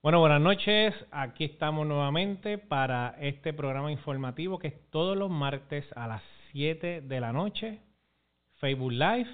Bueno, 0.00 0.20
buenas 0.20 0.40
noches. 0.40 0.94
Aquí 1.10 1.42
estamos 1.42 1.84
nuevamente 1.84 2.56
para 2.56 3.16
este 3.18 3.52
programa 3.52 3.90
informativo 3.90 4.60
que 4.60 4.68
es 4.68 4.90
todos 4.90 5.16
los 5.16 5.28
martes 5.28 5.84
a 5.96 6.06
las 6.06 6.22
7 6.52 7.00
de 7.00 7.20
la 7.20 7.32
noche, 7.32 7.80
Facebook 8.60 8.92
Live. 8.92 9.28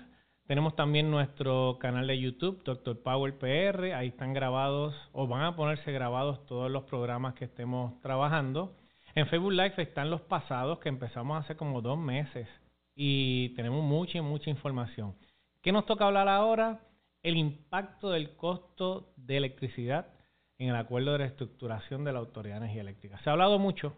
Tenemos 0.46 0.74
también 0.74 1.10
nuestro 1.10 1.76
canal 1.78 2.06
de 2.06 2.18
YouTube, 2.18 2.64
Dr. 2.64 3.02
Power 3.02 3.36
PR. 3.36 3.92
Ahí 3.92 4.08
están 4.08 4.32
grabados 4.32 4.94
o 5.12 5.26
van 5.26 5.42
a 5.42 5.54
ponerse 5.54 5.92
grabados 5.92 6.46
todos 6.46 6.70
los 6.70 6.84
programas 6.84 7.34
que 7.34 7.44
estemos 7.44 8.00
trabajando. 8.00 8.74
En 9.14 9.26
Facebook 9.26 9.52
Live 9.52 9.74
están 9.76 10.08
los 10.08 10.22
pasados 10.22 10.78
que 10.78 10.88
empezamos 10.88 11.44
hace 11.44 11.56
como 11.56 11.82
dos 11.82 11.98
meses 11.98 12.48
y 12.94 13.50
tenemos 13.50 13.84
mucha, 13.84 14.22
mucha 14.22 14.48
información. 14.48 15.14
¿Qué 15.60 15.72
nos 15.72 15.84
toca 15.84 16.06
hablar 16.06 16.26
ahora? 16.26 16.80
El 17.22 17.36
impacto 17.36 18.08
del 18.08 18.34
costo 18.34 19.12
de 19.18 19.36
electricidad 19.36 20.13
en 20.58 20.68
el 20.68 20.76
acuerdo 20.76 21.12
de 21.12 21.18
reestructuración 21.18 22.04
de 22.04 22.12
la 22.12 22.20
Autoridad 22.20 22.56
de 22.56 22.64
Energía 22.64 22.82
Eléctrica. 22.82 23.18
Se 23.22 23.30
ha 23.30 23.32
hablado 23.32 23.58
mucho 23.58 23.96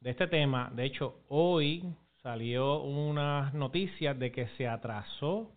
de 0.00 0.10
este 0.10 0.26
tema. 0.26 0.70
De 0.74 0.84
hecho, 0.84 1.20
hoy 1.28 1.84
salió 2.22 2.82
unas 2.82 3.54
noticias 3.54 4.18
de 4.18 4.32
que 4.32 4.48
se 4.56 4.66
atrasó 4.66 5.52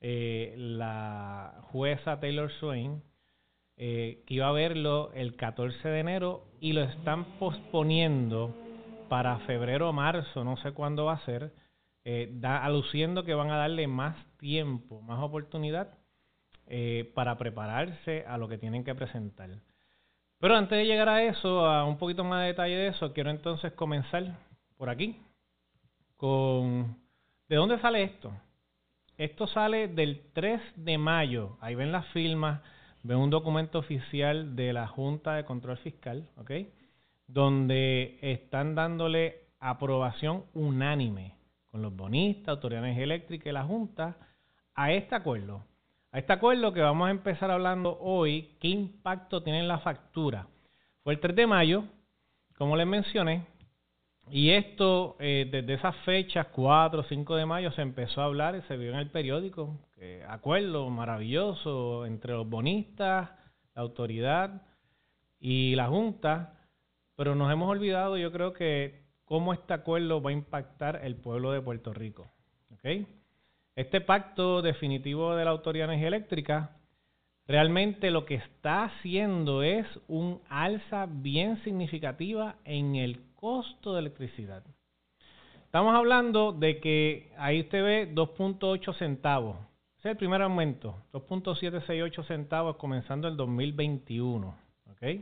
eh, 0.00 0.54
la 0.56 1.60
jueza 1.70 2.20
Taylor 2.20 2.50
Swain, 2.58 3.02
eh, 3.76 4.22
que 4.26 4.34
iba 4.34 4.48
a 4.48 4.52
verlo 4.52 5.12
el 5.14 5.36
14 5.36 5.88
de 5.88 6.00
enero 6.00 6.44
y 6.60 6.72
lo 6.72 6.82
están 6.82 7.24
posponiendo 7.38 8.54
para 9.08 9.38
febrero 9.40 9.90
o 9.90 9.92
marzo, 9.92 10.44
no 10.44 10.56
sé 10.58 10.72
cuándo 10.72 11.06
va 11.06 11.14
a 11.14 11.24
ser, 11.24 11.52
eh, 12.04 12.38
aluciendo 12.42 13.24
que 13.24 13.34
van 13.34 13.50
a 13.50 13.56
darle 13.56 13.86
más 13.86 14.16
tiempo, 14.38 15.00
más 15.02 15.22
oportunidad 15.22 15.98
eh, 16.66 17.10
para 17.14 17.36
prepararse 17.36 18.24
a 18.26 18.38
lo 18.38 18.48
que 18.48 18.58
tienen 18.58 18.84
que 18.84 18.94
presentar. 18.94 19.50
Pero 20.38 20.56
antes 20.56 20.78
de 20.78 20.86
llegar 20.86 21.08
a 21.08 21.22
eso, 21.22 21.66
a 21.66 21.84
un 21.84 21.98
poquito 21.98 22.24
más 22.24 22.42
de 22.42 22.48
detalle 22.48 22.76
de 22.76 22.88
eso, 22.88 23.12
quiero 23.12 23.30
entonces 23.30 23.72
comenzar 23.72 24.38
por 24.76 24.90
aquí 24.90 25.20
con 26.16 26.96
¿de 27.48 27.56
dónde 27.56 27.78
sale 27.80 28.02
esto? 28.02 28.32
Esto 29.16 29.46
sale 29.46 29.88
del 29.88 30.22
3 30.32 30.60
de 30.76 30.98
mayo. 30.98 31.58
Ahí 31.60 31.74
ven 31.74 31.92
las 31.92 32.06
firmas, 32.08 32.62
ven 33.02 33.18
un 33.18 33.30
documento 33.30 33.78
oficial 33.78 34.56
de 34.56 34.72
la 34.72 34.86
Junta 34.88 35.34
de 35.34 35.44
Control 35.44 35.78
Fiscal, 35.78 36.28
¿ok? 36.36 36.50
Donde 37.26 38.18
están 38.22 38.74
dándole 38.74 39.44
aprobación 39.60 40.44
unánime 40.54 41.36
con 41.66 41.82
los 41.82 41.94
bonistas, 41.94 42.48
autoridades 42.48 42.98
eléctricas 42.98 43.46
y 43.46 43.52
la 43.52 43.64
Junta 43.64 44.16
a 44.74 44.92
este 44.92 45.14
acuerdo 45.14 45.62
a 46.14 46.20
este 46.20 46.32
acuerdo 46.32 46.72
que 46.72 46.80
vamos 46.80 47.08
a 47.08 47.10
empezar 47.10 47.50
hablando 47.50 47.98
hoy, 47.98 48.56
¿qué 48.60 48.68
impacto 48.68 49.42
tiene 49.42 49.58
en 49.58 49.66
la 49.66 49.80
factura? 49.80 50.46
Fue 51.02 51.12
el 51.12 51.18
3 51.18 51.34
de 51.34 51.46
mayo, 51.48 51.86
como 52.56 52.76
les 52.76 52.86
mencioné, 52.86 53.48
y 54.30 54.50
esto 54.50 55.16
eh, 55.18 55.48
desde 55.50 55.74
esas 55.74 55.96
fechas, 56.04 56.46
4 56.52 57.00
o 57.00 57.02
5 57.02 57.34
de 57.34 57.46
mayo, 57.46 57.72
se 57.72 57.82
empezó 57.82 58.20
a 58.20 58.26
hablar 58.26 58.54
y 58.54 58.62
se 58.68 58.76
vio 58.76 58.92
en 58.92 59.00
el 59.00 59.10
periódico, 59.10 59.76
acuerdo 60.28 60.88
maravilloso 60.88 62.06
entre 62.06 62.34
los 62.34 62.48
bonistas, 62.48 63.30
la 63.74 63.82
autoridad 63.82 64.62
y 65.40 65.74
la 65.74 65.88
Junta, 65.88 66.60
pero 67.16 67.34
nos 67.34 67.50
hemos 67.50 67.68
olvidado, 67.68 68.16
yo 68.18 68.30
creo 68.30 68.52
que, 68.52 69.02
cómo 69.24 69.52
este 69.52 69.74
acuerdo 69.74 70.22
va 70.22 70.30
a 70.30 70.34
impactar 70.34 71.00
el 71.02 71.16
pueblo 71.16 71.50
de 71.50 71.60
Puerto 71.60 71.92
Rico. 71.92 72.30
¿okay? 72.72 73.04
Este 73.76 74.00
pacto 74.00 74.62
definitivo 74.62 75.34
de 75.34 75.44
la 75.44 75.50
Autoridad 75.50 75.88
de 75.88 75.94
Energía 75.94 76.08
Eléctrica 76.08 76.76
realmente 77.48 78.12
lo 78.12 78.24
que 78.24 78.36
está 78.36 78.84
haciendo 78.84 79.64
es 79.64 79.86
un 80.06 80.40
alza 80.48 81.06
bien 81.10 81.62
significativa 81.64 82.54
en 82.64 82.94
el 82.94 83.20
costo 83.34 83.94
de 83.94 84.00
electricidad. 84.00 84.62
Estamos 85.64 85.92
hablando 85.96 86.52
de 86.52 86.78
que 86.78 87.32
ahí 87.36 87.62
usted 87.62 87.82
ve 87.82 88.14
2.8 88.14 88.96
centavos. 88.96 89.56
Ese 89.98 90.08
es 90.08 90.12
el 90.12 90.18
primer 90.18 90.40
aumento, 90.42 91.02
2.768 91.12 92.24
centavos 92.28 92.76
comenzando 92.76 93.26
el 93.26 93.36
2021. 93.36 94.56
¿ok? 94.92 95.20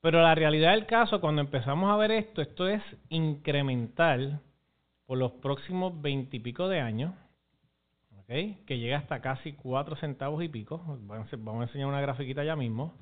Pero 0.00 0.22
la 0.22 0.34
realidad 0.34 0.70
del 0.70 0.86
caso, 0.86 1.20
cuando 1.20 1.42
empezamos 1.42 1.90
a 1.90 1.96
ver 1.96 2.10
esto, 2.10 2.40
esto 2.40 2.66
es 2.66 2.82
incremental 3.10 4.40
por 5.12 5.18
los 5.18 5.32
próximos 5.32 6.00
veintipico 6.00 6.70
de 6.70 6.80
años, 6.80 7.12
que 8.26 8.78
llega 8.78 8.96
hasta 8.96 9.20
casi 9.20 9.52
cuatro 9.52 9.94
centavos 9.96 10.42
y 10.42 10.48
pico. 10.48 10.82
Vamos 11.02 11.30
a 11.30 11.62
enseñar 11.64 11.86
una 11.86 12.00
grafiquita 12.00 12.42
ya 12.44 12.56
mismo. 12.56 12.94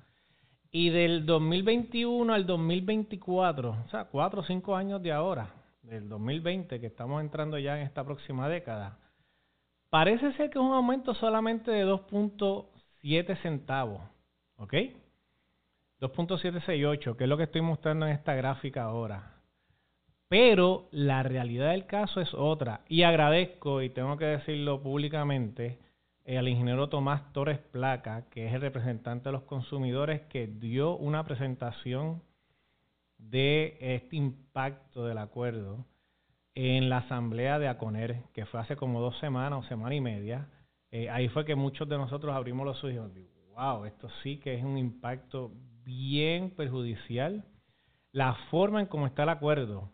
Y 0.73 0.91
del 0.91 1.25
2021 1.25 2.35
al 2.35 2.47
2024, 2.47 3.71
o 3.71 3.89
sea, 3.91 4.07
cuatro 4.07 4.41
o 4.41 4.43
cinco 4.43 4.75
años 4.75 5.01
de 5.01 5.13
ahora, 5.13 5.55
del 5.83 6.09
2020, 6.09 6.81
que 6.81 6.87
estamos 6.89 7.21
entrando 7.21 7.59
ya 7.59 7.79
en 7.79 7.87
esta 7.87 8.03
próxima 8.05 8.49
década, 8.49 8.99
parece 9.89 10.33
ser 10.33 10.51
que 10.51 10.59
es 10.59 10.65
un 10.65 10.73
aumento 10.73 11.15
solamente 11.15 11.71
de 11.71 11.87
2.7 11.87 13.41
centavos. 13.41 14.01
¿Ok? 14.57 14.75
2.768, 16.01 17.17
que 17.17 17.23
es 17.23 17.31
lo 17.31 17.37
que 17.37 17.45
estoy 17.45 17.61
mostrando 17.61 18.05
en 18.05 18.15
esta 18.15 18.35
gráfica 18.35 18.83
ahora. 18.83 19.40
Pero 20.31 20.87
la 20.93 21.25
realidad 21.25 21.73
del 21.73 21.87
caso 21.87 22.21
es 22.21 22.33
otra. 22.35 22.83
Y 22.89 23.03
agradezco, 23.03 23.83
y 23.83 23.91
tengo 23.91 24.17
que 24.17 24.27
decirlo 24.27 24.81
públicamente, 24.81 25.81
eh, 26.25 26.39
al 26.39 26.47
ingeniero 26.47 26.89
Tomás 26.89 27.33
Torres 27.33 27.59
Placa, 27.59 28.27
que 28.31 28.47
es 28.47 28.55
el 28.55 28.61
representante 28.61 29.29
de 29.29 29.33
los 29.33 29.43
consumidores, 29.43 30.21
que 30.29 30.47
dio 30.47 30.97
una 30.97 31.25
presentación 31.25 32.23
de 33.19 33.77
este 33.81 34.15
impacto 34.15 35.05
del 35.05 35.19
acuerdo 35.19 35.85
en 36.55 36.89
la 36.91 36.99
asamblea 36.99 37.59
de 37.59 37.67
ACONER, 37.67 38.23
que 38.33 38.47
fue 38.47 38.61
hace 38.61 38.77
como 38.77 39.01
dos 39.01 39.19
semanas 39.19 39.65
o 39.65 39.69
semana 39.69 39.97
y 39.97 40.01
media. 40.01 40.47
Eh, 40.93 41.11
ahí 41.11 41.29
fue 41.29 41.45
que 41.45 41.57
muchos 41.57 41.89
de 41.89 41.99
nosotros 41.99 42.37
abrimos 42.37 42.65
los 42.65 42.79
ojos 42.85 43.11
y 43.17 43.19
dijimos, 43.19 43.57
wow, 43.57 43.85
esto 43.85 44.09
sí 44.23 44.39
que 44.39 44.55
es 44.55 44.63
un 44.63 44.79
impacto 44.79 45.51
bien 45.83 46.51
perjudicial. 46.51 47.45
La 48.13 48.35
forma 48.53 48.79
en 48.81 48.87
cómo 48.87 49.09
está 49.09 49.25
el 49.25 49.31
acuerdo 49.31 49.91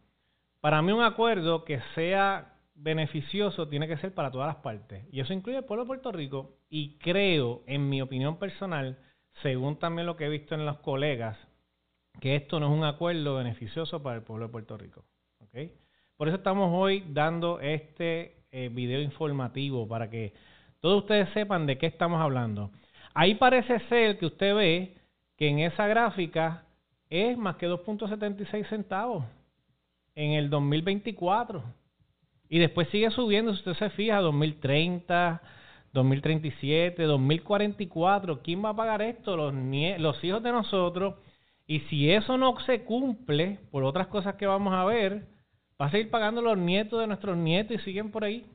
para 0.67 0.83
mí 0.83 0.91
un 0.91 1.05
acuerdo 1.05 1.65
que 1.65 1.81
sea 1.95 2.57
beneficioso 2.75 3.69
tiene 3.69 3.87
que 3.87 3.99
ser 3.99 4.13
para 4.13 4.33
todas 4.33 4.49
las 4.49 4.65
partes. 4.65 5.05
Y 5.13 5.21
eso 5.21 5.33
incluye 5.33 5.59
el 5.59 5.65
pueblo 5.65 5.85
de 5.85 5.87
Puerto 5.87 6.11
Rico. 6.11 6.57
Y 6.69 6.99
creo, 6.99 7.63
en 7.69 7.89
mi 7.89 8.03
opinión 8.03 8.41
personal, 8.41 8.99
según 9.43 9.79
también 9.79 10.07
lo 10.07 10.17
que 10.17 10.25
he 10.25 10.29
visto 10.29 10.57
en 10.57 10.67
los 10.67 10.79
colegas, 10.79 11.39
que 12.21 12.35
esto 12.35 12.59
no 12.59 12.67
es 12.67 12.73
un 12.77 12.83
acuerdo 12.83 13.37
beneficioso 13.37 14.03
para 14.03 14.17
el 14.17 14.25
pueblo 14.25 14.47
de 14.47 14.51
Puerto 14.51 14.77
Rico. 14.77 15.05
Por 16.17 16.27
eso 16.27 16.39
estamos 16.39 16.73
hoy 16.75 17.05
dando 17.11 17.61
este 17.61 18.43
eh, 18.51 18.69
video 18.69 19.01
informativo 19.01 19.87
para 19.87 20.11
que 20.11 20.35
todos 20.81 21.03
ustedes 21.05 21.29
sepan 21.33 21.67
de 21.67 21.79
qué 21.79 21.87
estamos 21.87 22.21
hablando. 22.21 22.73
Ahí 23.15 23.37
parece 23.37 23.79
ser 23.89 24.19
que 24.19 24.27
usted 24.27 24.53
ve 24.53 24.97
que 25.37 25.47
en 25.47 25.61
esa 25.61 25.87
gráfica 25.87 26.65
es 27.09 27.39
más 27.39 27.55
que 27.55 27.69
2.76 27.69 28.69
centavos 28.69 29.23
en 30.17 30.33
el 30.33 30.51
2024. 30.51 31.63
Y 32.49 32.59
después 32.59 32.89
sigue 32.89 33.11
subiendo, 33.11 33.53
si 33.53 33.59
usted 33.59 33.75
se 33.75 33.91
fija, 33.91 34.21
2030, 34.21 35.43
2037, 35.93 37.03
2044. 37.05 38.43
¿Quién 38.43 38.65
va 38.65 38.71
a 38.71 38.77
pagar 38.77 39.03
esto? 39.03 39.37
Los, 39.37 39.55
los 39.99 40.25
hijos 40.25 40.43
de 40.43 40.53
nosotros. 40.53 41.15
Y 41.67 41.81
si 41.81 42.11
eso 42.11 42.37
no 42.39 42.59
se 42.61 42.85
cumple, 42.85 43.61
por 43.71 43.85
otras 43.85 44.07
cosas 44.09 44.37
que 44.37 44.47
vamos 44.47 44.75
a 44.75 44.85
ver, 44.85 45.27
va 45.81 45.87
a 45.87 45.91
seguir 45.91 46.11
pagando 46.11 46.41
los 46.41 46.57
nietos 46.57 47.01
de 47.01 47.07
nuestros 47.07 47.37
nietos 47.37 47.77
y 47.77 47.85
siguen 47.85 48.11
por 48.11 48.25
ahí. 48.25 48.47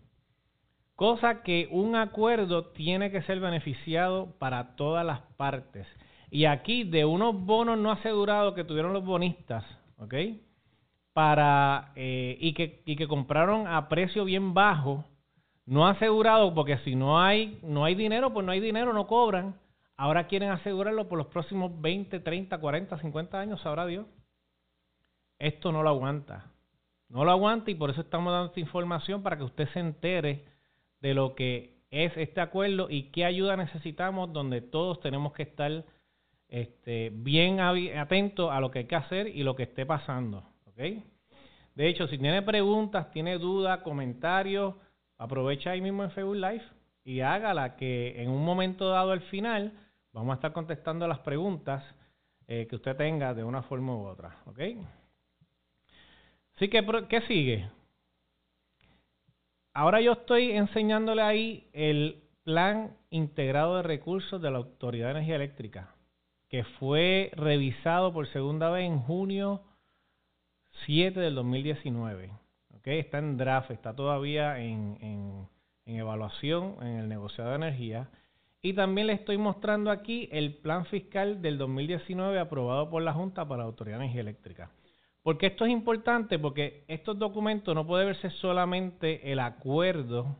Cosa 0.95 1.43
que 1.43 1.67
un 1.71 1.95
acuerdo 1.95 2.67
tiene 2.67 3.11
que 3.11 3.21
ser 3.23 3.39
beneficiado 3.39 4.35
para 4.39 4.75
todas 4.75 5.05
las 5.05 5.21
partes. 5.35 5.87
Y 6.29 6.45
aquí 6.45 6.85
de 6.85 7.03
unos 7.03 7.35
bonos 7.43 7.77
no 7.77 7.91
asegurados 7.91 8.53
que 8.53 8.63
tuvieron 8.63 8.93
los 8.93 9.03
bonistas, 9.03 9.65
¿ok? 9.97 10.13
Para 11.13 11.91
eh, 11.95 12.37
y, 12.39 12.53
que, 12.53 12.81
y 12.85 12.95
que 12.95 13.07
compraron 13.07 13.67
a 13.67 13.89
precio 13.89 14.25
bien 14.25 14.53
bajo, 14.53 15.05
no 15.65 15.87
asegurado, 15.87 16.53
porque 16.53 16.77
si 16.79 16.95
no 16.95 17.21
hay, 17.21 17.59
no 17.63 17.85
hay 17.85 17.95
dinero, 17.95 18.33
pues 18.33 18.45
no 18.45 18.51
hay 18.51 18.59
dinero, 18.59 18.93
no 18.93 19.07
cobran. 19.07 19.55
Ahora 19.97 20.27
quieren 20.27 20.49
asegurarlo 20.49 21.07
por 21.07 21.17
los 21.17 21.27
próximos 21.27 21.79
20, 21.79 22.19
30, 22.19 22.57
40, 22.57 22.97
50 22.97 23.39
años, 23.39 23.61
sabrá 23.61 23.85
Dios. 23.85 24.05
Esto 25.37 25.71
no 25.71 25.83
lo 25.83 25.89
aguanta. 25.89 26.51
No 27.09 27.25
lo 27.25 27.31
aguanta 27.31 27.71
y 27.71 27.75
por 27.75 27.89
eso 27.89 28.01
estamos 28.01 28.31
dando 28.31 28.47
esta 28.47 28.59
información 28.59 29.21
para 29.21 29.37
que 29.37 29.43
usted 29.43 29.67
se 29.69 29.79
entere 29.79 30.45
de 31.01 31.13
lo 31.13 31.35
que 31.35 31.81
es 31.91 32.15
este 32.15 32.39
acuerdo 32.39 32.89
y 32.89 33.11
qué 33.11 33.25
ayuda 33.25 33.57
necesitamos 33.57 34.31
donde 34.31 34.61
todos 34.61 35.01
tenemos 35.01 35.33
que 35.33 35.43
estar 35.43 35.83
este, 36.47 37.11
bien 37.13 37.59
atentos 37.59 38.49
a 38.51 38.61
lo 38.61 38.71
que 38.71 38.79
hay 38.79 38.85
que 38.85 38.95
hacer 38.95 39.27
y 39.27 39.43
lo 39.43 39.55
que 39.55 39.63
esté 39.63 39.85
pasando. 39.85 40.50
De 41.75 41.87
hecho, 41.87 42.07
si 42.07 42.17
tiene 42.17 42.41
preguntas, 42.41 43.11
tiene 43.11 43.37
dudas, 43.37 43.79
comentarios, 43.79 44.75
aprovecha 45.17 45.71
ahí 45.71 45.81
mismo 45.81 46.03
en 46.03 46.11
Facebook 46.11 46.35
Live 46.35 46.63
y 47.03 47.21
hágala 47.21 47.75
que 47.75 48.21
en 48.21 48.29
un 48.29 48.43
momento 48.43 48.89
dado 48.89 49.11
al 49.11 49.21
final 49.21 49.73
Vamos 50.13 50.33
a 50.33 50.35
estar 50.35 50.51
contestando 50.51 51.07
las 51.07 51.19
preguntas 51.19 51.83
eh, 52.47 52.67
que 52.69 52.75
usted 52.75 52.97
tenga 52.97 53.33
de 53.33 53.45
una 53.45 53.61
forma 53.63 53.95
u 53.95 54.05
otra. 54.05 54.41
¿Ok? 54.45 54.59
Así 56.55 56.67
que, 56.69 56.85
¿qué 57.09 57.21
sigue? 57.21 57.69
Ahora 59.73 60.01
yo 60.01 60.11
estoy 60.11 60.51
enseñándole 60.51 61.21
ahí 61.21 61.69
el 61.71 62.23
plan 62.43 62.97
integrado 63.09 63.77
de 63.77 63.83
recursos 63.83 64.41
de 64.41 64.51
la 64.51 64.57
Autoridad 64.57 65.07
de 65.07 65.11
Energía 65.11 65.35
Eléctrica, 65.37 65.95
que 66.49 66.65
fue 66.65 67.31
revisado 67.35 68.11
por 68.11 68.27
segunda 68.27 68.69
vez 68.69 68.85
en 68.85 68.99
junio 68.99 69.61
7 70.85 71.19
del 71.19 71.35
2019. 71.35 72.31
¿Okay? 72.77 72.99
Está 72.99 73.19
en 73.19 73.37
draft, 73.37 73.71
está 73.71 73.95
todavía 73.95 74.59
en, 74.59 74.97
en, 75.01 75.47
evaluación 75.85 76.77
en 76.81 76.97
el 76.99 77.09
negociado 77.09 77.49
de 77.49 77.57
energía. 77.57 78.09
Y 78.61 78.73
también 78.73 79.07
le 79.07 79.13
estoy 79.13 79.37
mostrando 79.37 79.91
aquí 79.91 80.29
el 80.31 80.55
plan 80.55 80.85
fiscal 80.85 81.41
del 81.41 81.57
2019 81.57 82.39
aprobado 82.39 82.89
por 82.89 83.01
la 83.01 83.13
Junta 83.13 83.47
para 83.47 83.59
la 83.59 83.65
Autoridad 83.65 83.97
de 83.97 84.05
Energía 84.05 84.21
Eléctrica. 84.21 84.71
Porque 85.23 85.47
esto 85.47 85.65
es 85.65 85.71
importante? 85.71 86.39
Porque 86.39 86.85
estos 86.87 87.17
documentos 87.17 87.75
no 87.75 87.85
puede 87.85 88.05
verse 88.05 88.29
solamente 88.29 89.31
el 89.31 89.39
acuerdo 89.39 90.37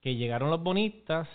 que 0.00 0.14
llegaron 0.14 0.50
los 0.50 0.62
bonistas 0.62 1.28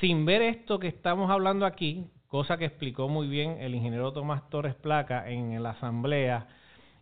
sin 0.00 0.24
ver 0.24 0.42
esto 0.42 0.78
que 0.78 0.88
estamos 0.88 1.30
hablando 1.30 1.66
aquí, 1.66 2.06
cosa 2.26 2.56
que 2.56 2.64
explicó 2.64 3.08
muy 3.08 3.28
bien 3.28 3.58
el 3.60 3.74
ingeniero 3.74 4.12
Tomás 4.12 4.48
Torres 4.48 4.74
Placa 4.74 5.28
en 5.28 5.62
la 5.62 5.70
asamblea 5.70 6.46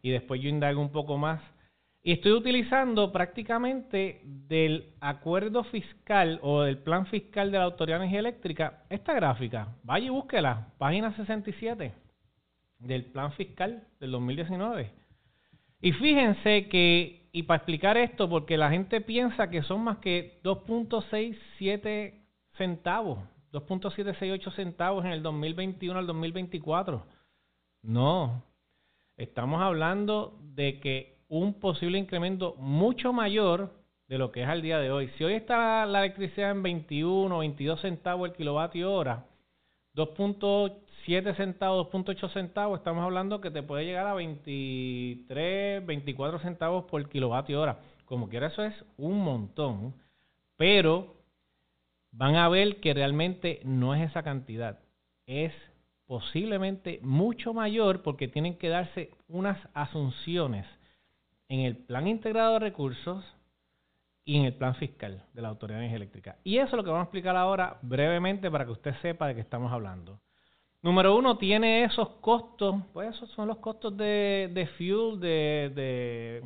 y 0.02 0.10
después 0.10 0.40
yo 0.40 0.48
indago 0.48 0.80
un 0.80 0.92
poco 0.92 1.16
más. 1.18 1.40
Y 2.02 2.12
estoy 2.12 2.32
utilizando 2.32 3.12
prácticamente 3.12 4.22
del 4.24 4.94
acuerdo 5.00 5.64
fiscal 5.64 6.38
o 6.42 6.62
del 6.62 6.78
plan 6.78 7.06
fiscal 7.06 7.50
de 7.52 7.58
la 7.58 7.64
Autoridad 7.64 7.98
de 7.98 8.04
Energía 8.04 8.20
Eléctrica 8.20 8.84
esta 8.88 9.12
gráfica. 9.12 9.68
Vaya 9.82 10.06
y 10.06 10.10
búsquela, 10.10 10.68
página 10.78 11.14
67 11.14 11.92
del 12.78 13.04
plan 13.06 13.32
fiscal 13.32 13.86
del 14.00 14.12
2019. 14.12 14.90
Y 15.82 15.92
fíjense 15.92 16.68
que, 16.68 17.28
y 17.32 17.42
para 17.42 17.58
explicar 17.58 17.96
esto, 17.98 18.28
porque 18.28 18.56
la 18.56 18.70
gente 18.70 19.02
piensa 19.02 19.50
que 19.50 19.62
son 19.62 19.82
más 19.84 19.98
que 19.98 20.40
2.67 20.42 22.14
centavos, 22.56 23.18
2.768 23.52 24.54
centavos 24.54 25.04
en 25.04 25.12
el 25.12 25.22
2021 25.22 25.98
al 25.98 26.06
2024. 26.06 27.06
No, 27.82 28.42
estamos 29.22 29.60
hablando 29.60 30.38
de 30.54 30.80
que 30.80 31.18
un 31.28 31.60
posible 31.60 31.98
incremento 31.98 32.54
mucho 32.56 33.12
mayor 33.12 33.72
de 34.08 34.18
lo 34.18 34.32
que 34.32 34.42
es 34.42 34.48
al 34.48 34.62
día 34.62 34.78
de 34.78 34.90
hoy. 34.90 35.08
Si 35.16 35.24
hoy 35.24 35.34
está 35.34 35.84
la 35.86 36.00
electricidad 36.00 36.50
en 36.50 36.62
21 36.62 37.36
o 37.36 37.40
22 37.40 37.80
centavos 37.80 38.30
el 38.30 38.36
kilovatio 38.36 38.92
hora, 38.92 39.26
2.7 39.94 41.36
centavos, 41.36 41.88
2.8 41.88 42.32
centavos, 42.32 42.78
estamos 42.78 43.04
hablando 43.04 43.40
que 43.40 43.50
te 43.50 43.62
puede 43.62 43.84
llegar 43.84 44.06
a 44.06 44.14
23, 44.14 45.84
24 45.86 46.38
centavos 46.40 46.84
por 46.86 47.06
kilovatio 47.08 47.60
hora. 47.60 47.78
Como 48.06 48.28
quiera, 48.28 48.46
eso 48.46 48.64
es 48.64 48.74
un 48.96 49.22
montón, 49.22 49.94
pero 50.56 51.14
van 52.10 52.36
a 52.36 52.48
ver 52.48 52.80
que 52.80 52.94
realmente 52.94 53.60
no 53.64 53.94
es 53.94 54.10
esa 54.10 54.22
cantidad, 54.22 54.80
es 55.26 55.52
posiblemente 56.10 56.98
mucho 57.04 57.54
mayor 57.54 58.02
porque 58.02 58.26
tienen 58.26 58.58
que 58.58 58.68
darse 58.68 59.12
unas 59.28 59.56
asunciones 59.74 60.66
en 61.48 61.60
el 61.60 61.76
plan 61.76 62.08
integrado 62.08 62.54
de 62.54 62.58
recursos 62.58 63.24
y 64.24 64.38
en 64.38 64.44
el 64.44 64.54
plan 64.54 64.74
fiscal 64.74 65.22
de 65.32 65.40
la 65.40 65.50
Autoridad 65.50 65.78
de 65.78 65.84
Energía 65.84 65.98
Eléctrica. 65.98 66.36
Y 66.42 66.56
eso 66.56 66.66
es 66.66 66.72
lo 66.72 66.82
que 66.82 66.90
vamos 66.90 67.02
a 67.02 67.04
explicar 67.04 67.36
ahora 67.36 67.78
brevemente 67.82 68.50
para 68.50 68.64
que 68.64 68.72
usted 68.72 68.92
sepa 69.02 69.28
de 69.28 69.36
qué 69.36 69.40
estamos 69.40 69.70
hablando. 69.70 70.18
Número 70.82 71.14
uno, 71.14 71.38
tiene 71.38 71.84
esos 71.84 72.08
costos, 72.20 72.74
pues 72.92 73.14
esos 73.14 73.30
son 73.30 73.46
los 73.46 73.58
costos 73.58 73.96
de, 73.96 74.50
de 74.52 74.66
fuel, 74.66 75.20
de, 75.20 75.70
de 75.76 76.44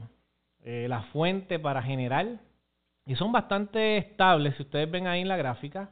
eh, 0.63 0.89
la 0.91 1.05
fuente 1.05 1.59
para 1.59 1.83
generar, 1.83 2.39
y 3.07 3.15
son 3.15 3.33
bastante 3.33 3.97
estables, 3.97 4.57
si 4.57 4.63
ustedes 4.65 4.91
ven 4.91 5.07
ahí 5.07 5.23
en 5.23 5.29
la 5.29 5.39
gráfica, 5.39 5.89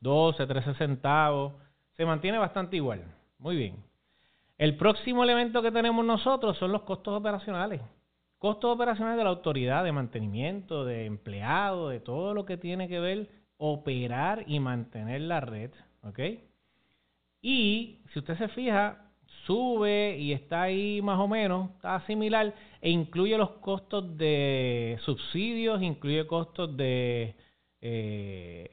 12, 0.00 0.46
13 0.46 0.74
centavos, 0.74 1.54
se 1.98 2.06
mantiene 2.06 2.38
bastante 2.38 2.76
igual. 2.76 3.02
Muy 3.38 3.56
bien. 3.56 3.76
El 4.56 4.76
próximo 4.76 5.24
elemento 5.24 5.60
que 5.62 5.72
tenemos 5.72 6.04
nosotros 6.04 6.56
son 6.56 6.70
los 6.70 6.82
costos 6.82 7.12
operacionales. 7.12 7.80
Costos 8.38 8.72
operacionales 8.72 9.18
de 9.18 9.24
la 9.24 9.30
autoridad 9.30 9.82
de 9.82 9.90
mantenimiento, 9.90 10.84
de 10.84 11.06
empleado, 11.06 11.88
de 11.88 11.98
todo 11.98 12.34
lo 12.34 12.44
que 12.44 12.56
tiene 12.56 12.88
que 12.88 13.00
ver 13.00 13.28
operar 13.56 14.44
y 14.46 14.60
mantener 14.60 15.22
la 15.22 15.40
red. 15.40 15.72
¿Ok? 16.04 16.20
Y 17.42 17.98
si 18.12 18.20
usted 18.20 18.38
se 18.38 18.48
fija, 18.48 19.10
sube 19.44 20.16
y 20.18 20.32
está 20.32 20.62
ahí 20.62 21.02
más 21.02 21.18
o 21.18 21.26
menos, 21.26 21.70
está 21.72 22.00
similar, 22.06 22.54
e 22.80 22.90
incluye 22.90 23.36
los 23.36 23.50
costos 23.58 24.16
de 24.16 24.98
subsidios, 25.04 25.82
incluye 25.82 26.28
costos 26.28 26.76
de, 26.76 27.34
eh, 27.80 28.70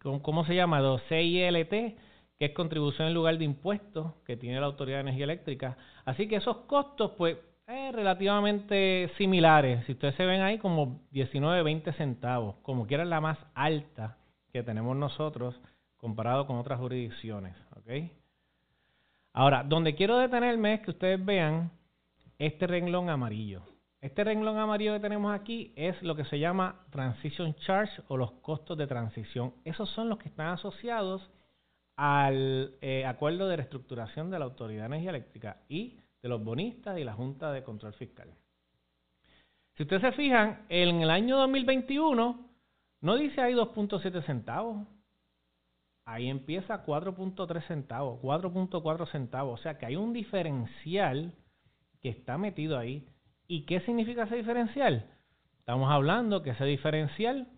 ¿cómo, 0.00 0.44
se 0.44 0.56
llama? 0.56 0.82
De 0.82 0.98
CILT, 1.08 2.07
que 2.38 2.46
es 2.46 2.52
contribución 2.52 3.08
en 3.08 3.14
lugar 3.14 3.36
de 3.36 3.44
impuestos 3.44 4.14
que 4.24 4.36
tiene 4.36 4.60
la 4.60 4.66
Autoridad 4.66 4.98
de 4.98 5.02
Energía 5.02 5.24
Eléctrica. 5.24 5.76
Así 6.04 6.28
que 6.28 6.36
esos 6.36 6.58
costos, 6.58 7.12
pues, 7.18 7.36
eh, 7.66 7.90
relativamente 7.92 9.10
similares. 9.18 9.84
Si 9.86 9.92
ustedes 9.92 10.14
se 10.14 10.24
ven 10.24 10.40
ahí 10.40 10.58
como 10.58 11.02
19, 11.10 11.62
20 11.62 11.92
centavos, 11.94 12.56
como 12.62 12.86
quiera 12.86 13.04
la 13.04 13.20
más 13.20 13.38
alta 13.54 14.16
que 14.52 14.62
tenemos 14.62 14.96
nosotros 14.96 15.60
comparado 15.98 16.46
con 16.46 16.56
otras 16.56 16.78
jurisdicciones. 16.78 17.54
Ahora, 19.32 19.62
donde 19.64 19.94
quiero 19.94 20.18
detenerme 20.18 20.74
es 20.74 20.80
que 20.80 20.90
ustedes 20.90 21.24
vean 21.24 21.70
este 22.38 22.66
renglón 22.66 23.10
amarillo. 23.10 23.62
Este 24.00 24.22
renglón 24.22 24.58
amarillo 24.58 24.94
que 24.94 25.00
tenemos 25.00 25.34
aquí 25.34 25.72
es 25.74 26.00
lo 26.02 26.14
que 26.14 26.24
se 26.24 26.38
llama 26.38 26.86
Transition 26.90 27.54
Charge 27.56 28.00
o 28.08 28.16
los 28.16 28.32
costos 28.42 28.78
de 28.78 28.86
transición. 28.86 29.52
Esos 29.64 29.90
son 29.90 30.08
los 30.08 30.18
que 30.18 30.28
están 30.28 30.48
asociados 30.48 31.28
al 31.98 32.76
eh, 32.80 33.04
acuerdo 33.04 33.48
de 33.48 33.56
reestructuración 33.56 34.30
de 34.30 34.38
la 34.38 34.44
Autoridad 34.44 34.82
de 34.82 34.86
Energía 34.86 35.10
Eléctrica 35.10 35.56
y 35.68 35.98
de 36.22 36.28
los 36.28 36.42
bonistas 36.44 36.96
y 36.96 37.02
la 37.02 37.12
Junta 37.12 37.50
de 37.50 37.64
Control 37.64 37.92
Fiscal. 37.92 38.32
Si 39.74 39.82
ustedes 39.82 40.02
se 40.02 40.12
fijan, 40.12 40.64
en 40.68 41.02
el 41.02 41.10
año 41.10 41.36
2021 41.38 42.48
no 43.00 43.16
dice 43.16 43.40
ahí 43.40 43.54
2.7 43.54 44.22
centavos. 44.24 44.86
Ahí 46.04 46.28
empieza 46.28 46.86
4.3 46.86 47.66
centavos, 47.66 48.20
4.4 48.22 49.10
centavos. 49.10 49.58
O 49.58 49.62
sea 49.64 49.76
que 49.76 49.86
hay 49.86 49.96
un 49.96 50.12
diferencial 50.12 51.34
que 52.00 52.10
está 52.10 52.38
metido 52.38 52.78
ahí. 52.78 53.08
¿Y 53.48 53.62
qué 53.62 53.80
significa 53.80 54.22
ese 54.22 54.36
diferencial? 54.36 55.04
Estamos 55.58 55.90
hablando 55.90 56.44
que 56.44 56.50
ese 56.50 56.64
diferencial 56.64 57.48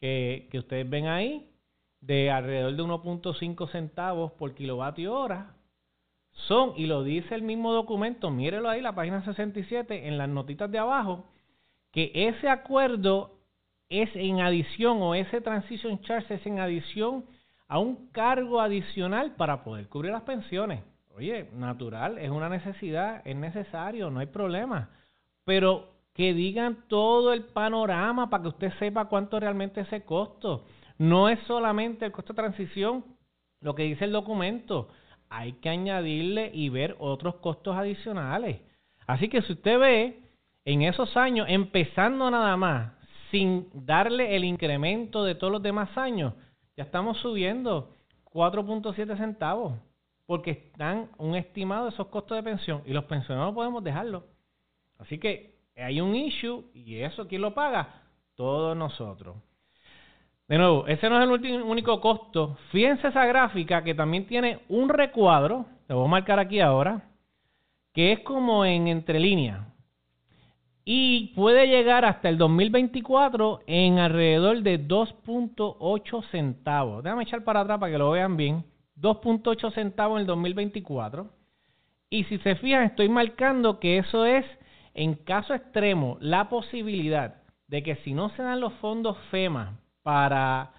que, 0.00 0.48
que 0.50 0.58
ustedes 0.58 0.88
ven 0.88 1.06
ahí, 1.06 1.49
de 2.00 2.30
alrededor 2.30 2.76
de 2.76 2.82
1.5 2.82 3.70
centavos 3.70 4.32
por 4.32 4.54
kilovatio 4.54 5.12
hora, 5.14 5.54
son, 6.32 6.72
y 6.76 6.86
lo 6.86 7.02
dice 7.02 7.34
el 7.34 7.42
mismo 7.42 7.72
documento, 7.72 8.30
mírelo 8.30 8.68
ahí, 8.68 8.80
la 8.80 8.94
página 8.94 9.24
67, 9.24 10.08
en 10.08 10.16
las 10.16 10.28
notitas 10.28 10.70
de 10.70 10.78
abajo, 10.78 11.24
que 11.92 12.12
ese 12.14 12.48
acuerdo 12.48 13.38
es 13.88 14.08
en 14.14 14.40
adición, 14.40 15.02
o 15.02 15.14
ese 15.14 15.40
transition 15.40 16.00
charge 16.02 16.34
es 16.34 16.46
en 16.46 16.60
adición 16.60 17.24
a 17.68 17.78
un 17.78 18.08
cargo 18.12 18.60
adicional 18.60 19.34
para 19.36 19.64
poder 19.64 19.88
cubrir 19.88 20.12
las 20.12 20.22
pensiones. 20.22 20.82
Oye, 21.14 21.50
natural, 21.54 22.18
es 22.18 22.30
una 22.30 22.48
necesidad, 22.48 23.22
es 23.24 23.36
necesario, 23.36 24.10
no 24.10 24.20
hay 24.20 24.26
problema. 24.26 24.90
Pero 25.44 25.88
que 26.14 26.32
digan 26.34 26.84
todo 26.88 27.32
el 27.32 27.44
panorama 27.44 28.30
para 28.30 28.42
que 28.42 28.48
usted 28.48 28.72
sepa 28.78 29.06
cuánto 29.06 29.38
realmente 29.38 29.80
es 29.80 29.88
ese 29.88 30.04
costo. 30.04 30.64
No 31.00 31.30
es 31.30 31.38
solamente 31.46 32.04
el 32.04 32.12
costo 32.12 32.34
de 32.34 32.42
transición, 32.42 33.06
lo 33.62 33.74
que 33.74 33.84
dice 33.84 34.04
el 34.04 34.12
documento 34.12 34.90
hay 35.30 35.54
que 35.54 35.70
añadirle 35.70 36.50
y 36.52 36.68
ver 36.68 36.94
otros 36.98 37.36
costos 37.36 37.74
adicionales. 37.74 38.60
Así 39.06 39.30
que 39.30 39.40
si 39.40 39.54
usted 39.54 39.78
ve 39.78 40.20
en 40.66 40.82
esos 40.82 41.16
años, 41.16 41.46
empezando 41.48 42.30
nada 42.30 42.54
más, 42.58 42.92
sin 43.30 43.70
darle 43.72 44.36
el 44.36 44.44
incremento 44.44 45.24
de 45.24 45.34
todos 45.34 45.50
los 45.50 45.62
demás 45.62 45.96
años, 45.96 46.34
ya 46.76 46.84
estamos 46.84 47.16
subiendo 47.16 47.96
4.7 48.24 49.16
centavos, 49.16 49.78
porque 50.26 50.50
están 50.50 51.08
un 51.16 51.34
estimado 51.34 51.84
de 51.84 51.92
esos 51.92 52.08
costos 52.08 52.36
de 52.36 52.42
pensión 52.42 52.82
y 52.84 52.92
los 52.92 53.04
pensionados 53.04 53.52
no 53.52 53.54
podemos 53.54 53.82
dejarlo. 53.82 54.26
Así 54.98 55.18
que 55.18 55.60
hay 55.76 56.02
un 56.02 56.14
issue 56.14 56.66
y 56.74 56.96
eso 56.96 57.26
quién 57.26 57.40
lo 57.40 57.54
paga? 57.54 58.02
Todos 58.34 58.76
nosotros. 58.76 59.36
De 60.50 60.58
nuevo, 60.58 60.84
ese 60.88 61.08
no 61.08 61.22
es 61.22 61.44
el 61.44 61.62
único 61.62 62.00
costo. 62.00 62.58
Fíjense 62.72 63.06
esa 63.06 63.24
gráfica 63.24 63.84
que 63.84 63.94
también 63.94 64.26
tiene 64.26 64.58
un 64.68 64.88
recuadro, 64.88 65.66
te 65.86 65.94
voy 65.94 66.06
a 66.06 66.10
marcar 66.10 66.40
aquí 66.40 66.58
ahora, 66.58 67.08
que 67.94 68.10
es 68.10 68.18
como 68.24 68.64
en 68.64 68.88
entre 68.88 69.20
líneas. 69.20 69.64
Y 70.84 71.28
puede 71.36 71.68
llegar 71.68 72.04
hasta 72.04 72.28
el 72.28 72.36
2024 72.36 73.60
en 73.68 74.00
alrededor 74.00 74.62
de 74.62 74.88
2.8 74.88 76.30
centavos. 76.32 77.04
Déjame 77.04 77.22
echar 77.22 77.44
para 77.44 77.60
atrás 77.60 77.78
para 77.78 77.92
que 77.92 77.98
lo 77.98 78.10
vean 78.10 78.36
bien. 78.36 78.64
2.8 78.96 79.72
centavos 79.72 80.16
en 80.16 80.22
el 80.22 80.26
2024. 80.26 81.30
Y 82.10 82.24
si 82.24 82.38
se 82.38 82.56
fijan, 82.56 82.82
estoy 82.82 83.08
marcando 83.08 83.78
que 83.78 83.98
eso 83.98 84.26
es, 84.26 84.44
en 84.94 85.14
caso 85.14 85.54
extremo, 85.54 86.18
la 86.20 86.48
posibilidad 86.48 87.36
de 87.68 87.84
que 87.84 87.94
si 88.02 88.14
no 88.14 88.30
se 88.30 88.42
dan 88.42 88.58
los 88.58 88.72
fondos 88.80 89.16
FEMA 89.30 89.78
para 90.10 90.72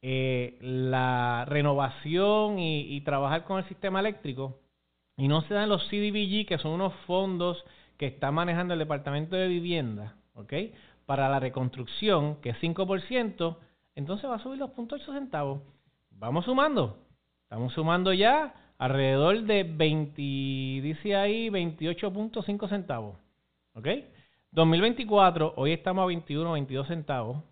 eh, 0.00 0.56
la 0.62 1.44
renovación 1.46 2.58
y, 2.58 2.98
trabajar 3.02 3.44
con 3.44 3.58
el 3.58 3.68
sistema 3.68 4.00
eléctrico, 4.00 4.58
y 5.18 5.28
no 5.28 5.42
se 5.42 5.52
dan 5.52 5.68
los 5.68 5.86
CDBG, 5.88 6.46
que 6.46 6.56
son 6.56 6.72
unos 6.72 6.94
fondos 7.06 7.62
que 7.98 8.06
está 8.06 8.30
manejando 8.30 8.72
el 8.72 8.80
Departamento 8.80 9.36
de 9.36 9.48
Vivienda, 9.48 10.16
¿ok? 10.32 10.54
Para 11.04 11.28
la 11.28 11.40
reconstrucción, 11.40 12.36
que 12.36 12.50
es 12.50 12.56
5%, 12.62 13.58
entonces 13.96 14.30
va 14.30 14.36
a 14.36 14.42
subir 14.42 14.58
los 14.58 14.70
0.8 14.70 15.12
centavos. 15.12 15.60
Vamos 16.12 16.46
sumando. 16.46 16.96
Estamos 17.42 17.74
sumando 17.74 18.14
ya 18.14 18.54
alrededor 18.78 19.42
de 19.42 19.64
20, 19.64 20.22
dice 20.22 21.16
ahí, 21.16 21.50
28.5 21.50 22.66
centavos. 22.70 23.18
¿Ok? 23.74 23.88
2024, 24.52 25.52
hoy 25.56 25.72
estamos 25.72 26.02
a 26.02 26.06
21, 26.06 26.52
22 26.52 26.88
centavos. 26.88 27.49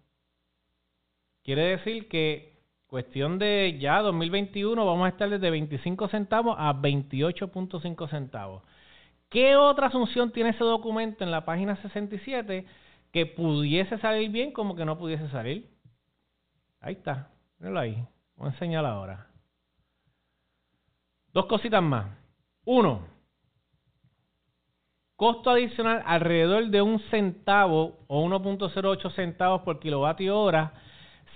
Quiere 1.48 1.78
decir 1.78 2.08
que 2.08 2.60
cuestión 2.88 3.38
de 3.38 3.78
ya 3.80 4.02
2021 4.02 4.84
vamos 4.84 5.06
a 5.06 5.08
estar 5.08 5.30
desde 5.30 5.48
25 5.48 6.08
centavos 6.08 6.54
a 6.58 6.74
28.5 6.74 8.10
centavos. 8.10 8.62
¿Qué 9.30 9.56
otra 9.56 9.86
asunción 9.86 10.30
tiene 10.30 10.50
ese 10.50 10.62
documento 10.62 11.24
en 11.24 11.30
la 11.30 11.46
página 11.46 11.76
67 11.76 12.66
que 13.10 13.24
pudiese 13.24 13.96
salir 13.96 14.30
bien 14.30 14.52
como 14.52 14.76
que 14.76 14.84
no 14.84 14.98
pudiese 14.98 15.26
salir? 15.30 15.70
Ahí 16.82 16.96
está, 16.96 17.30
míralo 17.58 17.80
ahí. 17.80 18.04
Voy 18.36 18.48
a 18.48 18.52
enseñar 18.52 18.84
ahora. 18.84 19.28
Dos 21.32 21.46
cositas 21.46 21.82
más. 21.82 22.14
Uno, 22.66 23.08
costo 25.16 25.48
adicional 25.48 26.02
alrededor 26.04 26.66
de 26.66 26.82
un 26.82 27.00
centavo 27.10 28.00
o 28.06 28.22
1.08 28.22 29.10
centavos 29.14 29.62
por 29.62 29.80
kilovatio 29.80 30.38
hora 30.38 30.74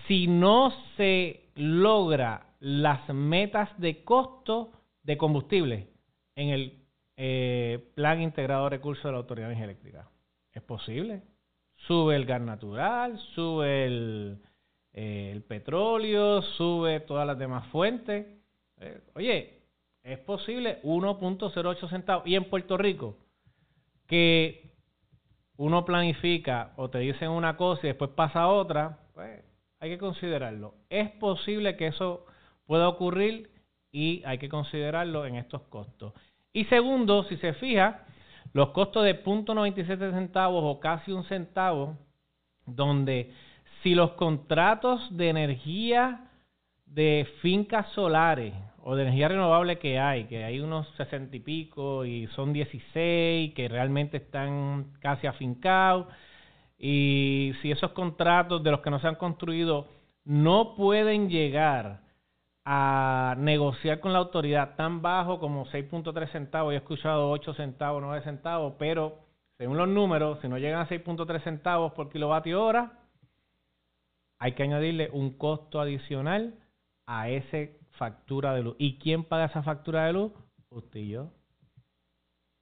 si 0.07 0.27
no 0.27 0.73
se 0.97 1.51
logra 1.55 2.47
las 2.61 3.09
metas 3.09 3.69
de 3.79 4.05
costo 4.05 4.73
de 5.03 5.17
combustible 5.17 5.89
en 6.37 6.49
el 6.49 6.83
eh, 7.17 7.91
Plan 7.95 8.21
Integrado 8.23 8.65
de 8.65 8.71
Recursos 8.71 9.05
de 9.05 9.13
la 9.13 9.19
Autoridad 9.19 9.49
de 9.49 9.63
Eléctrica. 9.63 10.09
Es 10.53 10.63
posible. 10.63 11.23
Sube 11.87 12.17
el 12.17 12.27
gas 12.27 12.41
natural, 12.41 13.19
sube 13.35 13.87
el, 13.87 14.39
eh, 14.93 15.41
petróleo, 15.49 16.43
sube 16.43 17.01
todas 17.01 17.27
las 17.27 17.39
demás 17.39 17.67
fuentes. 17.69 18.27
Eh, 18.81 19.01
oye, 19.15 19.63
es 20.03 20.19
posible 20.21 20.81
1.08 20.83 21.89
centavos. 21.89 22.27
Y 22.27 22.37
en 22.37 22.45
Puerto 22.45 22.77
Rico, 22.77 23.17
que 24.07 24.73
uno 25.57 25.85
planifica 25.85 26.73
o 26.77 26.91
te 26.91 26.99
dicen 26.99 27.31
una 27.31 27.57
cosa 27.57 27.81
y 27.85 27.89
después 27.89 28.11
pasa 28.11 28.49
otra, 28.49 28.99
pues 29.15 29.43
hay 29.83 29.91
que 29.91 29.99
considerarlo. 29.99 30.77
Es 30.91 31.11
posible 31.11 31.77
que 31.77 31.89
eso 31.89 32.25
pueda 32.67 32.89
ocurrir 32.89 33.51
y 33.91 34.23
hay 34.25 34.39
que 34.39 34.49
considerarlo 34.49 35.27
en 35.27 35.35
estos 35.35 35.63
costos. 35.63 36.13
Y 36.53 36.67
segundo, 36.67 37.25
si 37.25 37.37
se 37.39 37.53
fija, 37.55 38.07
los 38.53 38.69
costos 38.69 39.03
de 39.03 39.25
0.97 39.25 40.13
centavos 40.13 40.63
o 40.65 40.79
casi 40.79 41.11
un 41.11 41.25
centavo, 41.25 41.99
donde 42.65 43.33
si 43.83 43.97
los 43.97 44.13
contratos 44.13 45.01
de 45.17 45.31
energía 45.31 46.31
de 46.87 47.27
fincas 47.41 47.89
solares 47.93 48.55
o 48.85 48.95
de 48.95 49.03
energía 49.03 49.29
renovable 49.29 49.81
que 49.81 49.99
hay, 49.99 50.27
que 50.27 50.45
hay 50.45 50.61
unos 50.61 50.87
60 50.97 51.35
y 51.35 51.41
pico 51.41 52.05
y 52.05 52.29
son 52.29 52.53
16 52.53 53.53
que 53.53 53.67
realmente 53.69 54.19
están 54.19 54.93
casi 55.01 55.27
afincados, 55.27 56.07
y 56.85 57.53
si 57.63 57.71
esos 57.71 57.93
contratos 57.93 58.61
de 58.65 58.73
los 58.73 58.81
que 58.81 58.91
no 58.91 58.99
se 58.99 59.07
han 59.07 59.15
construido 59.15 59.87
no 60.25 60.75
pueden 60.75 61.31
llegar 61.31 62.01
a 62.65 63.37
negociar 63.39 64.01
con 64.01 64.13
la 64.13 64.19
autoridad 64.19 64.75
tan 64.75 65.01
bajo 65.01 65.39
como 65.39 65.65
6.3 65.67 66.33
centavos, 66.33 66.75
he 66.75 66.79
escuchado 66.79 67.31
8 67.31 67.55
centavos, 67.55 68.03
9 68.03 68.25
centavos, 68.25 68.75
pero 68.81 69.21
según 69.59 69.77
los 69.77 69.89
números, 69.89 70.41
si 70.41 70.49
no 70.49 70.59
llegan 70.59 70.81
a 70.81 70.89
6.3 70.89 71.45
centavos 71.45 71.93
por 71.93 72.11
kilovatio 72.11 72.61
hora, 72.61 72.99
hay 74.41 74.53
que 74.55 74.65
añadirle 74.65 75.09
un 75.13 75.39
costo 75.39 75.81
adicional 75.81 76.59
a 77.07 77.29
esa 77.29 77.59
factura 77.93 78.55
de 78.55 78.63
luz. 78.65 78.75
¿Y 78.81 78.99
quién 78.99 79.23
paga 79.23 79.45
esa 79.45 79.63
factura 79.63 80.07
de 80.07 80.15
luz? 80.15 80.33
Usted 80.69 80.99
y 80.99 81.11
yo. 81.11 81.31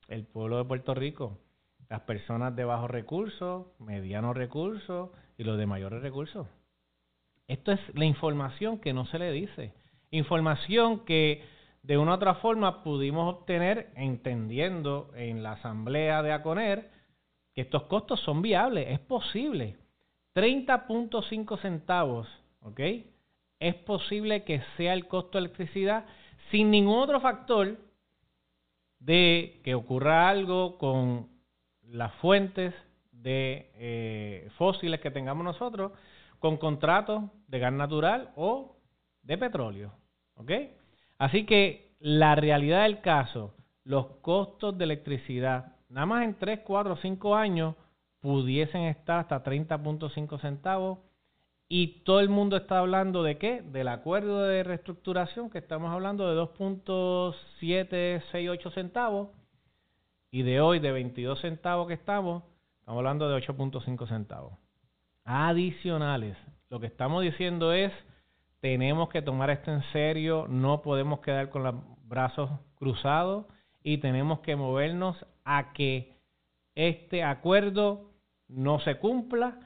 El 0.08 0.26
pueblo 0.26 0.58
de 0.58 0.64
Puerto 0.66 0.94
Rico. 0.94 1.38
Las 1.90 2.02
personas 2.02 2.54
de 2.54 2.64
bajos 2.64 2.90
recursos, 2.90 3.66
medianos 3.80 4.36
recursos 4.36 5.10
y 5.36 5.44
los 5.44 5.58
de 5.58 5.66
mayores 5.66 6.00
recursos. 6.00 6.46
Esto 7.48 7.72
es 7.72 7.80
la 7.94 8.04
información 8.04 8.78
que 8.78 8.92
no 8.92 9.06
se 9.06 9.18
le 9.18 9.32
dice. 9.32 9.74
Información 10.12 11.04
que 11.04 11.44
de 11.82 11.98
una 11.98 12.12
u 12.12 12.14
otra 12.14 12.36
forma 12.36 12.84
pudimos 12.84 13.34
obtener 13.34 13.90
entendiendo 13.96 15.10
en 15.16 15.42
la 15.42 15.52
asamblea 15.52 16.22
de 16.22 16.30
ACONER 16.30 16.90
que 17.54 17.62
estos 17.62 17.82
costos 17.84 18.20
son 18.20 18.40
viables, 18.40 18.86
es 18.90 19.00
posible. 19.00 19.76
30.5 20.36 21.60
centavos, 21.60 22.28
¿ok? 22.60 22.80
Es 23.58 23.74
posible 23.74 24.44
que 24.44 24.62
sea 24.76 24.92
el 24.92 25.08
costo 25.08 25.38
de 25.38 25.46
electricidad 25.46 26.06
sin 26.52 26.70
ningún 26.70 27.00
otro 27.00 27.20
factor 27.20 27.78
de 29.00 29.60
que 29.64 29.74
ocurra 29.74 30.28
algo 30.28 30.78
con 30.78 31.39
las 31.90 32.14
fuentes 32.16 32.74
de 33.12 33.70
eh, 33.74 34.48
fósiles 34.56 35.00
que 35.00 35.10
tengamos 35.10 35.44
nosotros, 35.44 35.92
con 36.38 36.56
contratos 36.56 37.24
de 37.48 37.58
gas 37.58 37.72
natural 37.72 38.30
o 38.36 38.76
de 39.22 39.38
petróleo. 39.38 39.92
¿Ok? 40.36 40.52
Así 41.18 41.44
que 41.44 41.90
la 42.00 42.34
realidad 42.34 42.84
del 42.84 43.02
caso, 43.02 43.54
los 43.84 44.06
costos 44.22 44.78
de 44.78 44.84
electricidad, 44.84 45.76
nada 45.90 46.06
más 46.06 46.24
en 46.24 46.38
3, 46.38 46.60
4, 46.64 46.96
5 46.96 47.36
años, 47.36 47.74
pudiesen 48.20 48.82
estar 48.82 49.18
hasta 49.20 49.42
30.5 49.42 50.40
centavos. 50.40 50.98
Y 51.68 52.02
todo 52.04 52.20
el 52.20 52.28
mundo 52.30 52.56
está 52.56 52.78
hablando 52.78 53.22
de 53.22 53.38
qué? 53.38 53.62
Del 53.62 53.88
acuerdo 53.88 54.42
de 54.42 54.62
reestructuración, 54.64 55.50
que 55.50 55.58
estamos 55.58 55.92
hablando 55.92 56.28
de 56.28 56.36
2.768 56.40 58.72
centavos. 58.72 59.28
Y 60.30 60.42
de 60.42 60.60
hoy, 60.60 60.78
de 60.78 60.92
22 60.92 61.40
centavos 61.40 61.88
que 61.88 61.94
estamos, 61.94 62.44
estamos 62.78 62.98
hablando 62.98 63.28
de 63.28 63.36
8.5 63.36 64.08
centavos. 64.08 64.52
Adicionales. 65.24 66.36
Lo 66.68 66.78
que 66.78 66.86
estamos 66.86 67.22
diciendo 67.22 67.72
es 67.72 67.92
tenemos 68.60 69.08
que 69.08 69.22
tomar 69.22 69.50
esto 69.50 69.72
en 69.72 69.82
serio, 69.92 70.46
no 70.48 70.82
podemos 70.82 71.20
quedar 71.20 71.48
con 71.50 71.64
los 71.64 71.74
brazos 72.04 72.50
cruzados 72.74 73.46
y 73.82 73.98
tenemos 73.98 74.40
que 74.40 74.54
movernos 74.54 75.16
a 75.44 75.72
que 75.72 76.16
este 76.74 77.24
acuerdo 77.24 78.10
no 78.48 78.78
se 78.80 78.96
cumpla 78.96 79.58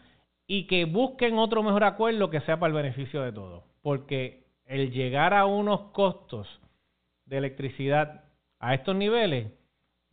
y 0.47 0.67
que 0.67 0.85
busquen 0.85 1.39
otro 1.39 1.63
mejor 1.63 1.85
acuerdo 1.85 2.31
que 2.31 2.41
sea 2.43 2.59
para 2.59 2.69
el 2.69 2.83
beneficio 2.83 3.23
de 3.23 3.33
todos. 3.33 3.65
Porque 3.83 4.47
el 4.65 4.93
llegar 4.93 5.35
a 5.35 5.47
unos 5.47 5.91
costos 5.93 6.49
de 7.27 7.39
electricidad 7.39 8.25
a 8.61 8.75
estos 8.75 8.95
niveles, 8.95 9.53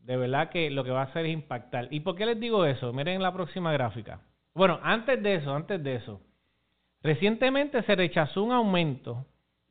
de 0.04 0.18
verdad 0.18 0.50
que 0.50 0.70
lo 0.70 0.84
que 0.84 0.92
va 0.92 1.02
a 1.02 1.06
hacer 1.06 1.26
es 1.26 1.34
impactar. 1.34 1.88
¿Y 1.92 2.02
por 2.02 2.16
qué 2.16 2.26
les 2.26 2.40
digo 2.40 2.66
eso? 2.66 2.92
Miren 2.94 3.22
la 3.22 3.34
próxima 3.34 3.72
gráfica. 3.72 4.22
Bueno, 4.54 4.80
antes 4.84 5.22
de 5.22 5.36
eso, 5.36 5.54
antes 5.56 5.82
de 5.84 5.96
eso, 5.96 6.22
Recientemente 7.04 7.82
se 7.84 7.96
rechazó 7.96 8.44
un 8.44 8.52
aumento 8.52 9.26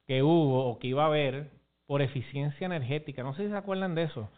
que 0.06 0.22
hubo 0.22 0.66
o 0.66 0.78
que 0.78 0.88
iba 0.88 1.04
a 1.04 1.06
haber 1.06 1.50
por 1.86 2.02
eficiencia 2.02 2.66
energética. 2.66 3.22
No 3.22 3.34
sé 3.34 3.44
si 3.44 3.50
se 3.50 3.56
acuerdan 3.56 3.94
de 3.94 4.04
eso. 4.04 4.28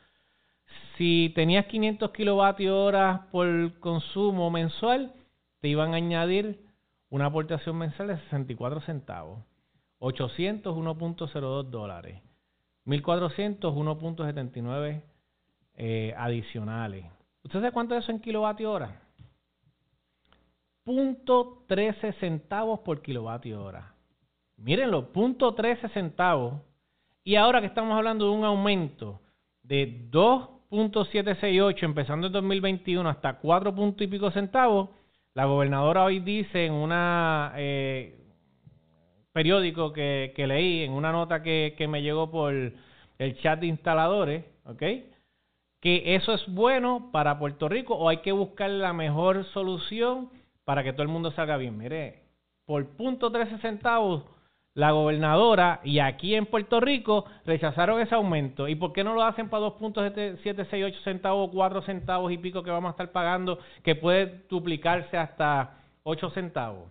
Si 0.97 1.33
tenías 1.35 1.67
500 1.67 2.11
kilovatios 2.11 2.75
horas 2.75 3.21
por 3.31 3.79
consumo 3.81 4.51
mensual, 4.51 5.15
te 5.61 5.69
iban 5.69 5.95
a 5.95 5.97
añadir 5.97 6.61
una 7.09 7.27
aportación 7.27 7.77
mensual 7.77 8.09
de 8.09 8.19
64 8.19 8.81
centavos. 8.83 9.39
800, 9.99 10.77
1.02 10.77 11.65
dólares. 11.65 12.21
1400, 12.85 13.75
1.79 13.75 15.03
eh, 15.77 16.15
adicionales. 16.17 17.05
¿Usted 17.45 17.61
sabe 17.61 17.73
cuánto 17.73 17.97
es 17.97 18.05
eso 18.05 18.13
en 18.13 18.21
kilovatios 18.21 18.73
hora? 18.73 19.03
.13 20.85 22.15
centavos 22.19 22.81
por 22.81 23.03
kilovatio 23.03 23.63
hora. 23.63 23.95
Mírenlo, 24.57 25.13
.13 25.13 25.93
centavos. 25.93 26.61
Y 27.25 27.37
ahora 27.37 27.61
que 27.61 27.67
estamos 27.67 27.97
hablando 27.97 28.27
de 28.27 28.33
un 28.33 28.45
aumento 28.45 29.21
de 29.63 30.11
2.768 30.11 31.83
empezando 31.83 32.27
en 32.27 32.33
2021 32.33 33.09
hasta 33.09 33.39
4 33.39 33.75
y 33.99 34.07
pico 34.09 34.31
centavos, 34.33 34.91
la 35.35 35.45
gobernadora 35.45 36.05
hoy 36.05 36.19
dice 36.21 36.67
en 36.67 36.73
una 36.73 37.53
eh, 37.57 38.19
periódico 39.33 39.93
que, 39.93 40.33
que 40.35 40.47
leí, 40.47 40.83
en 40.83 40.93
una 40.93 41.13
nota 41.13 41.43
que, 41.43 41.75
que 41.79 41.87
me 41.87 42.03
llegó 42.03 42.31
por 42.31 42.53
el 42.53 43.39
chat 43.41 43.61
de 43.61 43.67
instaladores, 43.67 44.45
¿ok? 44.65 44.83
Que 45.83 46.15
eso 46.15 46.33
es 46.33 46.43
bueno 46.47 47.11
para 47.13 47.39
Puerto 47.39 47.69
Rico 47.69 47.95
o 47.95 48.09
hay 48.09 48.19
que 48.19 48.33
buscar 48.33 48.71
la 48.71 48.95
mejor 48.95 49.45
solución 49.53 50.31
para 50.65 50.83
que 50.83 50.93
todo 50.93 51.03
el 51.03 51.09
mundo 51.09 51.31
salga 51.33 51.59
bien. 51.59 51.77
Mire, 51.77 52.23
por 52.65 52.87
punto 52.97 53.31
13 53.31 53.59
centavos 53.59 54.23
la 54.75 54.93
gobernadora 54.93 55.81
y 55.85 55.99
aquí 55.99 56.35
en 56.35 56.47
Puerto 56.47 56.81
Rico 56.81 57.27
rechazaron 57.45 58.01
ese 58.01 58.15
aumento. 58.15 58.69
¿Y 58.69 58.75
por 58.75 58.93
qué 58.93 59.05
no 59.05 59.13
lo 59.15 59.23
hacen 59.23 59.51
para 59.51 59.67
2.768 59.67 61.03
centavos, 61.05 61.51
4 61.53 61.83
centavos 61.83 62.33
y 62.33 62.39
pico 62.39 62.63
que 62.63 62.71
vamos 62.71 62.89
a 62.89 62.93
estar 62.93 63.13
pagando, 63.13 63.59
que 63.83 63.95
puede 63.95 64.45
duplicarse 64.49 65.19
hasta 65.19 65.79
8 66.05 66.31
centavos? 66.31 66.91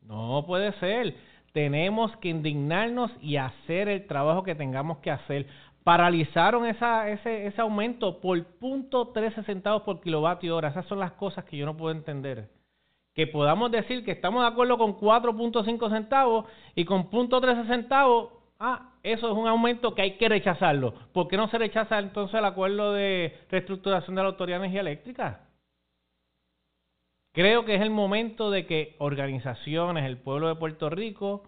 No 0.00 0.44
puede 0.46 0.72
ser. 0.80 1.14
Tenemos 1.52 2.16
que 2.18 2.28
indignarnos 2.28 3.10
y 3.20 3.36
hacer 3.36 3.88
el 3.88 4.06
trabajo 4.06 4.42
que 4.42 4.54
tengamos 4.54 4.98
que 4.98 5.10
hacer. 5.10 5.46
Paralizaron 5.88 6.66
ese, 6.66 7.54
aumento 7.56 8.20
por 8.20 8.44
punto 8.58 9.08
13 9.08 9.42
centavos 9.44 9.84
por 9.84 10.02
kilovatio 10.02 10.54
hora. 10.54 10.68
Esas 10.68 10.84
son 10.84 10.98
las 10.98 11.12
cosas 11.12 11.46
que 11.46 11.56
yo 11.56 11.64
no 11.64 11.78
puedo 11.78 11.96
entender 11.96 12.50
que 13.14 13.26
podamos 13.26 13.70
decir 13.70 14.04
que 14.04 14.10
estamos 14.10 14.42
de 14.42 14.48
acuerdo 14.48 14.76
con 14.76 14.98
4.5 14.98 15.88
centavos 15.88 16.44
y 16.74 16.84
con 16.84 17.08
.13 17.08 17.66
centavos, 17.68 18.34
ah, 18.60 18.90
eso 19.02 19.30
es 19.30 19.34
un 19.34 19.48
aumento 19.48 19.94
que 19.94 20.02
hay 20.02 20.18
que 20.18 20.28
rechazarlo. 20.28 20.92
¿Por 21.14 21.26
qué 21.26 21.38
no 21.38 21.48
se 21.48 21.56
rechaza 21.56 21.98
entonces 21.98 22.38
el 22.38 22.44
acuerdo 22.44 22.92
de 22.92 23.38
reestructuración 23.48 24.14
de 24.14 24.22
la 24.22 24.28
Autoridad 24.28 24.58
de 24.58 24.66
Energía 24.66 24.82
Eléctrica? 24.82 25.48
Creo 27.32 27.64
que 27.64 27.76
es 27.76 27.80
el 27.80 27.90
momento 27.90 28.50
de 28.50 28.66
que 28.66 28.94
organizaciones, 28.98 30.04
el 30.04 30.18
pueblo 30.18 30.48
de 30.48 30.56
Puerto 30.56 30.90
Rico, 30.90 31.44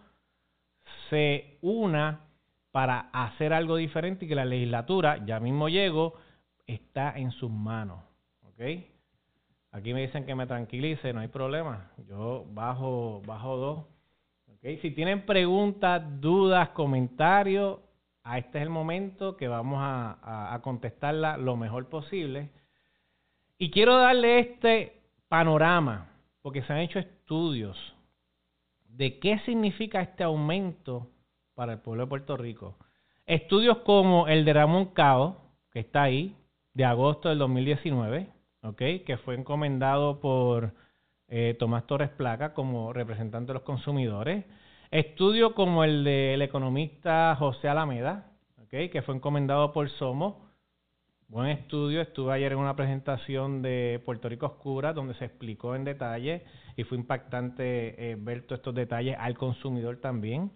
se 1.10 1.58
una 1.60 2.29
para 2.70 3.10
hacer 3.12 3.52
algo 3.52 3.76
diferente 3.76 4.24
y 4.24 4.28
que 4.28 4.34
la 4.34 4.44
legislatura, 4.44 5.24
ya 5.24 5.40
mismo 5.40 5.68
llego, 5.68 6.14
está 6.66 7.16
en 7.16 7.30
sus 7.32 7.50
manos. 7.50 8.02
¿Ok? 8.42 8.60
Aquí 9.72 9.94
me 9.94 10.02
dicen 10.02 10.26
que 10.26 10.34
me 10.34 10.46
tranquilice, 10.46 11.12
no 11.12 11.20
hay 11.20 11.28
problema. 11.28 11.90
Yo 12.08 12.44
bajo, 12.50 13.22
bajo 13.24 13.56
dos. 13.56 13.84
Okay. 14.56 14.78
Si 14.78 14.90
tienen 14.90 15.26
preguntas, 15.26 16.02
dudas, 16.20 16.70
comentarios, 16.70 17.78
a 18.22 18.38
este 18.38 18.58
es 18.58 18.62
el 18.62 18.70
momento 18.70 19.36
que 19.36 19.48
vamos 19.48 19.78
a, 19.80 20.52
a, 20.54 20.60
contestarla 20.60 21.36
lo 21.36 21.56
mejor 21.56 21.88
posible. 21.88 22.50
Y 23.58 23.70
quiero 23.70 23.96
darle 23.96 24.40
este 24.40 25.00
panorama, 25.28 26.10
porque 26.42 26.62
se 26.62 26.72
han 26.72 26.80
hecho 26.80 26.98
estudios 26.98 27.78
de 28.88 29.18
qué 29.18 29.38
significa 29.40 30.02
este 30.02 30.24
aumento 30.24 31.08
para 31.60 31.74
el 31.74 31.80
pueblo 31.80 32.04
de 32.04 32.08
Puerto 32.08 32.38
Rico. 32.38 32.78
Estudios 33.26 33.80
como 33.80 34.28
el 34.28 34.46
de 34.46 34.54
Ramón 34.54 34.94
Cao, 34.94 35.42
que 35.70 35.80
está 35.80 36.04
ahí, 36.04 36.34
de 36.72 36.86
agosto 36.86 37.28
del 37.28 37.36
2019 37.36 38.30
okay, 38.62 39.00
que 39.00 39.18
fue 39.18 39.34
encomendado 39.34 40.20
por 40.20 40.72
eh, 41.28 41.54
Tomás 41.58 41.86
Torres 41.86 42.08
Placa 42.16 42.54
como 42.54 42.94
representante 42.94 43.48
de 43.48 43.58
los 43.58 43.62
consumidores. 43.62 44.46
Estudio 44.90 45.54
como 45.54 45.84
el 45.84 46.02
del 46.02 46.40
economista 46.40 47.36
José 47.38 47.68
Alameda, 47.68 48.32
okay, 48.64 48.88
que 48.88 49.02
fue 49.02 49.14
encomendado 49.14 49.74
por 49.74 49.90
Somo. 49.90 50.48
Buen 51.28 51.48
estudio, 51.48 52.00
estuve 52.00 52.32
ayer 52.32 52.52
en 52.52 52.58
una 52.58 52.74
presentación 52.74 53.60
de 53.60 54.00
Puerto 54.06 54.30
Rico 54.30 54.46
Oscura 54.46 54.94
donde 54.94 55.12
se 55.12 55.26
explicó 55.26 55.76
en 55.76 55.84
detalle 55.84 56.42
y 56.74 56.84
fue 56.84 56.96
impactante 56.96 58.12
eh, 58.12 58.16
ver 58.18 58.46
todos 58.46 58.60
estos 58.60 58.74
detalles 58.74 59.14
al 59.18 59.36
consumidor 59.36 59.98
también. 59.98 60.52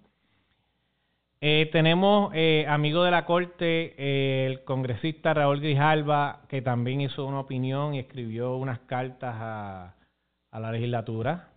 Eh, 1.46 1.68
tenemos 1.70 2.32
eh, 2.32 2.64
amigo 2.66 3.04
de 3.04 3.10
la 3.10 3.26
Corte, 3.26 3.94
eh, 3.98 4.46
el 4.46 4.64
congresista 4.64 5.34
Raúl 5.34 5.60
Grijalva, 5.60 6.40
que 6.48 6.62
también 6.62 7.02
hizo 7.02 7.26
una 7.26 7.40
opinión 7.40 7.92
y 7.92 7.98
escribió 7.98 8.56
unas 8.56 8.78
cartas 8.86 9.34
a, 9.36 9.94
a 10.50 10.58
la 10.58 10.72
legislatura. 10.72 11.50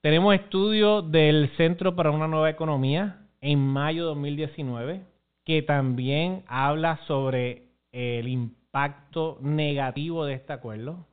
Tenemos 0.00 0.34
estudios 0.34 1.08
del 1.12 1.48
Centro 1.56 1.94
para 1.94 2.10
una 2.10 2.26
Nueva 2.26 2.50
Economía 2.50 3.20
en 3.40 3.60
mayo 3.60 4.02
de 4.02 4.08
2019, 4.08 5.02
que 5.44 5.62
también 5.62 6.42
habla 6.48 6.98
sobre 7.06 7.68
el 7.92 8.26
impacto 8.26 9.38
negativo 9.42 10.24
de 10.24 10.34
este 10.34 10.52
acuerdo. 10.52 11.06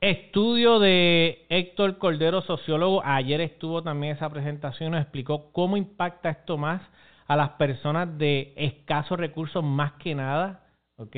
Estudio 0.00 0.78
de 0.78 1.44
Héctor 1.48 1.98
Cordero, 1.98 2.40
sociólogo. 2.42 3.02
Ayer 3.04 3.40
estuvo 3.40 3.82
también 3.82 4.14
esa 4.14 4.30
presentación, 4.30 4.92
nos 4.92 5.02
explicó 5.02 5.50
cómo 5.50 5.76
impacta 5.76 6.30
esto 6.30 6.56
más 6.56 6.80
a 7.26 7.34
las 7.36 7.50
personas 7.50 8.16
de 8.16 8.52
escasos 8.54 9.18
recursos 9.18 9.64
más 9.64 9.94
que 9.94 10.14
nada. 10.14 10.62
¿Ok? 10.98 11.16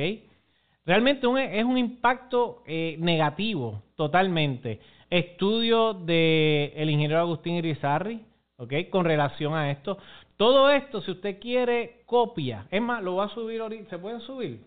Realmente 0.87 1.27
es 1.59 1.65
un 1.65 1.77
impacto 1.77 2.63
eh, 2.67 2.97
negativo, 2.99 3.83
totalmente. 3.97 4.81
Estudio 5.11 5.93
de 5.93 6.73
ingeniero 6.79 7.19
Agustín 7.19 7.57
Irizarri, 7.57 8.25
¿ok? 8.57 8.73
Con 8.89 9.05
relación 9.05 9.55
a 9.55 9.71
esto. 9.71 9.99
Todo 10.39 10.71
esto, 10.71 11.03
si 11.03 11.11
usted 11.11 11.39
quiere 11.39 12.01
copia, 12.07 12.67
es 12.71 12.81
más, 12.81 13.03
lo 13.03 13.17
va 13.17 13.27
a 13.27 13.35
subir 13.35 13.61
ahorita, 13.61 13.91
¿se 13.91 13.99
pueden 13.99 14.21
subir? 14.21 14.65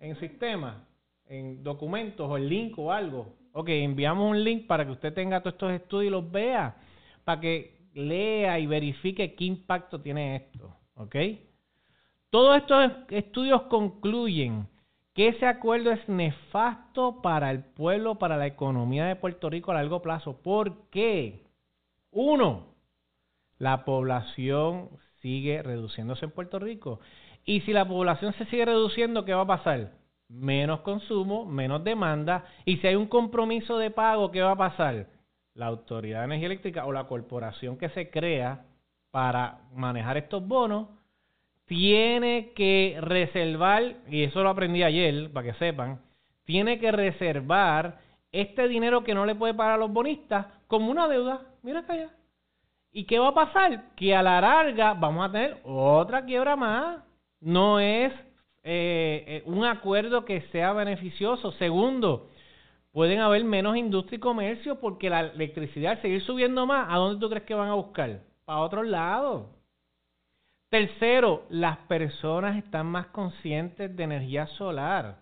En 0.00 0.16
sistema, 0.16 0.84
en 1.26 1.62
documentos 1.62 2.28
o 2.28 2.36
el 2.36 2.48
link 2.48 2.76
o 2.76 2.90
algo 2.90 3.41
Ok, 3.52 3.68
enviamos 3.68 4.30
un 4.30 4.42
link 4.42 4.66
para 4.66 4.84
que 4.84 4.92
usted 4.92 5.12
tenga 5.12 5.40
todos 5.40 5.54
estos 5.54 5.72
estudios 5.72 6.08
y 6.08 6.10
los 6.10 6.30
vea, 6.30 6.76
para 7.24 7.40
que 7.40 7.82
lea 7.94 8.58
y 8.58 8.66
verifique 8.66 9.34
qué 9.34 9.44
impacto 9.44 10.00
tiene 10.00 10.36
esto. 10.36 10.74
Ok. 10.94 11.16
Todos 12.30 12.56
estos 12.56 12.92
estudios 13.10 13.62
concluyen 13.64 14.66
que 15.14 15.28
ese 15.28 15.46
acuerdo 15.46 15.90
es 15.90 16.08
nefasto 16.08 17.20
para 17.20 17.50
el 17.50 17.62
pueblo, 17.62 18.18
para 18.18 18.38
la 18.38 18.46
economía 18.46 19.04
de 19.04 19.16
Puerto 19.16 19.50
Rico 19.50 19.70
a 19.70 19.74
largo 19.74 20.00
plazo. 20.00 20.40
¿Por 20.42 20.88
qué? 20.88 21.44
Uno, 22.10 22.74
la 23.58 23.84
población 23.84 24.88
sigue 25.20 25.62
reduciéndose 25.62 26.24
en 26.24 26.30
Puerto 26.30 26.58
Rico. 26.58 27.00
Y 27.44 27.60
si 27.62 27.72
la 27.72 27.86
población 27.86 28.32
se 28.34 28.46
sigue 28.46 28.64
reduciendo, 28.64 29.24
¿qué 29.24 29.34
va 29.34 29.42
a 29.42 29.46
pasar? 29.46 29.92
Menos 30.32 30.80
consumo, 30.80 31.44
menos 31.44 31.84
demanda, 31.84 32.44
y 32.64 32.78
si 32.78 32.86
hay 32.86 32.94
un 32.94 33.06
compromiso 33.06 33.78
de 33.78 33.90
pago, 33.90 34.30
¿qué 34.30 34.40
va 34.40 34.52
a 34.52 34.56
pasar? 34.56 35.06
La 35.54 35.66
Autoridad 35.66 36.20
de 36.20 36.24
Energía 36.24 36.46
Eléctrica 36.46 36.86
o 36.86 36.92
la 36.92 37.04
corporación 37.04 37.76
que 37.76 37.90
se 37.90 38.10
crea 38.10 38.64
para 39.10 39.58
manejar 39.74 40.16
estos 40.16 40.46
bonos 40.46 40.88
tiene 41.66 42.52
que 42.54 42.98
reservar, 43.00 43.96
y 44.08 44.24
eso 44.24 44.42
lo 44.42 44.50
aprendí 44.50 44.82
ayer, 44.82 45.30
para 45.30 45.52
que 45.52 45.58
sepan, 45.58 46.00
tiene 46.44 46.78
que 46.78 46.90
reservar 46.90 48.00
este 48.32 48.66
dinero 48.68 49.04
que 49.04 49.14
no 49.14 49.26
le 49.26 49.34
puede 49.34 49.54
pagar 49.54 49.74
a 49.74 49.78
los 49.78 49.92
bonistas 49.92 50.46
como 50.66 50.90
una 50.90 51.06
deuda. 51.06 51.42
Mira 51.62 51.80
acá 51.80 51.92
allá. 51.92 52.10
¿Y 52.90 53.04
qué 53.04 53.18
va 53.18 53.28
a 53.28 53.34
pasar? 53.34 53.94
Que 53.96 54.14
a 54.14 54.22
la 54.22 54.40
larga 54.40 54.94
vamos 54.94 55.28
a 55.28 55.32
tener 55.32 55.60
otra 55.64 56.24
quiebra 56.24 56.56
más. 56.56 57.02
No 57.40 57.78
es 57.80 58.12
eh, 58.62 59.24
eh, 59.26 59.42
un 59.46 59.64
acuerdo 59.64 60.24
que 60.24 60.42
sea 60.52 60.72
beneficioso. 60.72 61.52
Segundo, 61.52 62.30
pueden 62.92 63.20
haber 63.20 63.44
menos 63.44 63.76
industria 63.76 64.16
y 64.16 64.20
comercio 64.20 64.80
porque 64.80 65.10
la 65.10 65.20
electricidad, 65.20 65.92
al 65.92 66.02
seguir 66.02 66.22
subiendo 66.22 66.66
más, 66.66 66.86
¿a 66.90 66.96
dónde 66.96 67.20
tú 67.20 67.28
crees 67.28 67.44
que 67.44 67.54
van 67.54 67.70
a 67.70 67.74
buscar? 67.74 68.20
Para 68.44 68.60
otro 68.60 68.82
lado. 68.82 69.50
Tercero, 70.68 71.44
las 71.50 71.78
personas 71.86 72.56
están 72.56 72.86
más 72.86 73.08
conscientes 73.08 73.94
de 73.94 74.04
energía 74.04 74.46
solar 74.46 75.18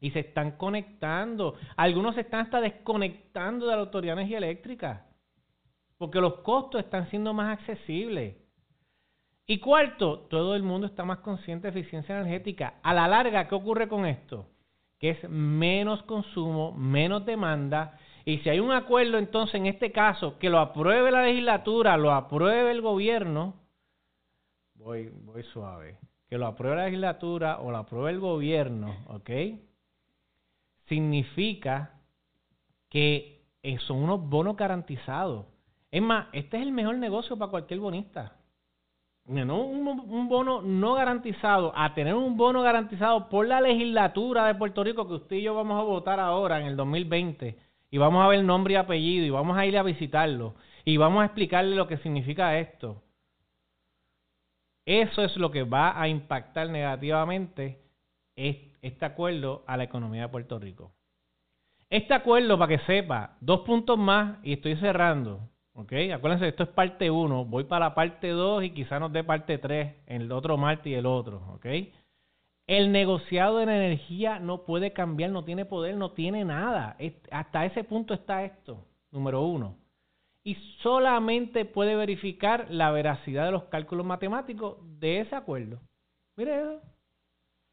y 0.00 0.10
se 0.10 0.20
están 0.20 0.52
conectando. 0.52 1.56
Algunos 1.76 2.14
se 2.14 2.22
están 2.22 2.40
hasta 2.40 2.60
desconectando 2.60 3.66
de 3.66 3.74
la 3.74 3.82
Autoridad 3.82 4.14
de 4.14 4.22
Energía 4.22 4.38
Eléctrica 4.38 5.06
porque 6.02 6.20
los 6.20 6.40
costos 6.40 6.82
están 6.82 7.08
siendo 7.10 7.32
más 7.32 7.56
accesibles. 7.56 8.34
Y 9.46 9.58
cuarto, 9.58 10.20
todo 10.30 10.54
el 10.54 10.62
mundo 10.62 10.86
está 10.86 11.04
más 11.04 11.18
consciente 11.18 11.70
de 11.70 11.80
eficiencia 11.80 12.16
energética. 12.16 12.74
A 12.82 12.94
la 12.94 13.08
larga, 13.08 13.48
¿qué 13.48 13.54
ocurre 13.54 13.88
con 13.88 14.06
esto? 14.06 14.46
Que 14.98 15.10
es 15.10 15.28
menos 15.28 16.02
consumo, 16.04 16.72
menos 16.72 17.26
demanda. 17.26 17.98
Y 18.24 18.38
si 18.38 18.50
hay 18.50 18.60
un 18.60 18.70
acuerdo, 18.70 19.18
entonces 19.18 19.56
en 19.56 19.66
este 19.66 19.90
caso, 19.90 20.38
que 20.38 20.48
lo 20.48 20.60
apruebe 20.60 21.10
la 21.10 21.24
legislatura, 21.24 21.96
lo 21.96 22.12
apruebe 22.12 22.70
el 22.70 22.80
gobierno, 22.80 23.54
voy, 24.74 25.10
voy 25.24 25.42
suave, 25.42 25.98
que 26.28 26.38
lo 26.38 26.46
apruebe 26.46 26.76
la 26.76 26.84
legislatura 26.84 27.58
o 27.58 27.72
lo 27.72 27.78
apruebe 27.78 28.10
el 28.10 28.20
gobierno, 28.20 28.96
¿ok? 29.08 29.30
Significa 30.86 32.00
que 32.88 33.42
son 33.86 34.04
unos 34.04 34.28
bonos 34.28 34.56
garantizados. 34.56 35.46
Es 35.90 36.00
más, 36.00 36.28
este 36.32 36.58
es 36.58 36.62
el 36.62 36.70
mejor 36.70 36.96
negocio 36.98 37.36
para 37.36 37.50
cualquier 37.50 37.80
bonista 37.80 38.36
no 39.26 39.62
un, 39.64 40.28
bono 40.28 40.62
no 40.62 40.94
garantizado 40.94 41.72
a 41.76 41.94
tener 41.94 42.14
un 42.14 42.36
bono 42.36 42.62
garantizado 42.62 43.28
por 43.28 43.46
la 43.46 43.60
legislatura 43.60 44.46
de 44.46 44.54
Puerto 44.54 44.82
Rico 44.82 45.06
que 45.06 45.14
usted 45.14 45.36
y 45.36 45.42
yo 45.42 45.54
vamos 45.54 45.78
a 45.78 45.84
votar 45.84 46.20
ahora 46.20 46.60
en 46.60 46.66
el 46.66 46.76
2020 46.76 47.56
y 47.90 47.98
vamos 47.98 48.24
a 48.24 48.28
ver 48.28 48.42
nombre 48.42 48.74
y 48.74 48.76
apellido 48.76 49.24
y 49.24 49.30
vamos 49.30 49.56
a 49.56 49.66
ir 49.66 49.76
a 49.78 49.82
visitarlo 49.82 50.54
Y 50.84 50.96
vamos 50.96 51.22
a 51.22 51.26
explicarle 51.26 51.76
lo 51.76 51.86
que 51.86 51.98
significa 51.98 52.58
esto. 52.58 53.02
Eso 54.84 55.22
es 55.22 55.36
lo 55.36 55.50
que 55.50 55.62
va 55.62 56.00
a 56.00 56.08
impactar 56.08 56.68
negativamente 56.70 57.82
este 58.34 59.04
acuerdo 59.04 59.62
a 59.66 59.76
la 59.76 59.84
economía 59.84 60.22
de 60.22 60.28
Puerto 60.28 60.58
Rico. 60.58 60.92
Este 61.88 62.14
acuerdo, 62.14 62.58
para 62.58 62.76
que 62.76 62.84
sepa, 62.86 63.36
dos 63.40 63.60
puntos 63.60 63.98
más 63.98 64.38
y 64.42 64.54
estoy 64.54 64.76
cerrando. 64.76 65.51
¿Ok? 65.74 65.92
Acuérdense, 66.14 66.48
esto 66.48 66.64
es 66.64 66.68
parte 66.70 67.10
1. 67.10 67.44
Voy 67.46 67.64
para 67.64 67.86
la 67.86 67.94
parte 67.94 68.28
2 68.28 68.64
y 68.64 68.70
quizá 68.70 68.98
nos 68.98 69.12
dé 69.12 69.24
parte 69.24 69.58
3 69.58 69.94
en 70.06 70.22
el 70.22 70.32
otro 70.32 70.56
martes 70.56 70.86
y 70.86 70.94
el 70.94 71.06
otro. 71.06 71.42
¿Ok? 71.54 71.66
El 72.66 72.92
negociado 72.92 73.58
de 73.58 73.64
energía 73.64 74.38
no 74.38 74.64
puede 74.64 74.92
cambiar, 74.92 75.30
no 75.30 75.44
tiene 75.44 75.64
poder, 75.64 75.96
no 75.96 76.12
tiene 76.12 76.44
nada. 76.44 76.96
Hasta 77.30 77.64
ese 77.64 77.84
punto 77.84 78.14
está 78.14 78.44
esto, 78.44 78.84
número 79.10 79.42
uno. 79.42 79.76
Y 80.44 80.54
solamente 80.82 81.64
puede 81.64 81.96
verificar 81.96 82.66
la 82.70 82.90
veracidad 82.90 83.46
de 83.46 83.52
los 83.52 83.64
cálculos 83.64 84.06
matemáticos 84.06 84.78
de 84.98 85.20
ese 85.20 85.34
acuerdo. 85.34 85.80
Mire 86.36 86.60
eso. 86.60 86.80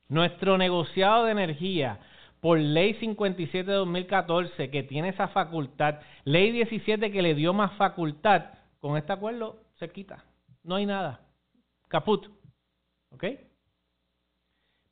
Nuestro 0.07 0.57
negociado 0.57 1.25
de 1.25 1.31
energía 1.31 1.99
por 2.41 2.57
ley 2.59 2.93
57 2.95 3.69
de 3.69 3.77
2014 3.77 4.69
que 4.69 4.83
tiene 4.83 5.09
esa 5.09 5.27
facultad, 5.29 5.99
ley 6.23 6.51
17 6.51 7.11
que 7.11 7.21
le 7.21 7.35
dio 7.35 7.53
más 7.53 7.73
facultad, 7.73 8.45
con 8.79 8.97
este 8.97 9.11
acuerdo 9.11 9.61
se 9.77 9.89
quita. 9.89 10.23
No 10.63 10.75
hay 10.75 10.85
nada. 10.85 11.21
Caput. 11.87 12.27
¿Ok? 13.11 13.25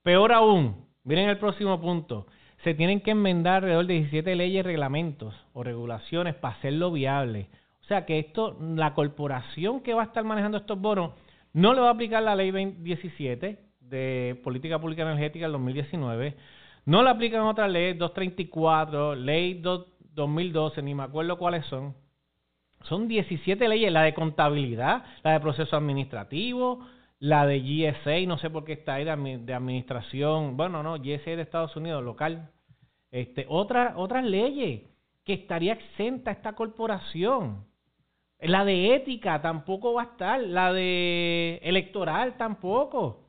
Peor 0.04 0.32
aún, 0.34 0.88
miren 1.04 1.30
el 1.30 1.38
próximo 1.38 1.80
punto. 1.80 2.28
Se 2.64 2.74
tienen 2.74 3.02
que 3.02 3.12
enmendar 3.12 3.58
alrededor 3.58 3.86
de 3.86 3.94
17 3.96 4.36
leyes, 4.36 4.66
reglamentos 4.66 5.36
o 5.54 5.64
regulaciones 5.64 6.36
para 6.36 6.56
hacerlo 6.56 6.92
viable. 6.92 7.50
O 7.82 7.86
sea 7.86 8.06
que 8.06 8.20
esto, 8.20 8.58
la 8.60 8.94
corporación 8.94 9.82
que 9.82 9.94
va 9.94 10.02
a 10.02 10.06
estar 10.06 10.24
manejando 10.24 10.58
estos 10.58 10.80
bonos, 10.80 11.12
no 11.54 11.74
le 11.74 11.82
va 11.82 11.90
a 11.90 11.92
aplicar 11.92 12.24
la 12.24 12.36
ley 12.36 12.52
17 12.52 13.60
de 13.80 14.42
Política 14.44 14.80
Pública 14.80 15.04
Energética 15.04 15.46
del 15.46 15.54
2019 15.54 16.36
no 16.88 17.04
le 17.04 17.10
aplican 17.10 17.42
otras 17.42 17.70
leyes, 17.70 17.98
234, 17.98 19.14
ley 19.16 19.62
2012, 19.62 20.82
ni 20.82 20.96
me 20.96 21.04
acuerdo 21.04 21.38
cuáles 21.38 21.66
son. 21.66 21.94
Son 22.84 23.10
17 23.10 23.68
leyes, 23.68 23.92
la 23.92 24.04
de 24.04 24.14
contabilidad, 24.14 25.04
la 25.22 25.34
de 25.34 25.42
proceso 25.42 25.76
administrativo, 25.76 26.88
la 27.20 27.46
de 27.46 27.60
GSA, 27.60 28.26
no 28.26 28.38
sé 28.38 28.50
por 28.50 28.64
qué 28.64 28.72
está 28.72 28.94
ahí 28.94 29.04
de, 29.04 29.54
administración, 29.54 30.56
bueno, 30.56 30.82
no, 30.82 30.96
GSA 30.96 31.32
de 31.32 31.42
Estados 31.42 31.76
Unidos, 31.76 32.02
local. 32.06 32.52
Este, 33.12 33.46
otra, 33.50 33.96
otras 33.98 34.24
leyes 34.24 34.84
que 35.26 35.34
estaría 35.34 35.74
exenta 35.74 36.32
esta 36.32 36.54
corporación. 36.54 37.66
La 38.40 38.64
de 38.64 38.96
ética 38.96 39.42
tampoco 39.42 39.94
va 39.96 40.04
a 40.04 40.06
estar, 40.06 40.40
la 40.40 40.72
de 40.72 41.60
electoral 41.64 42.38
tampoco. 42.38 43.26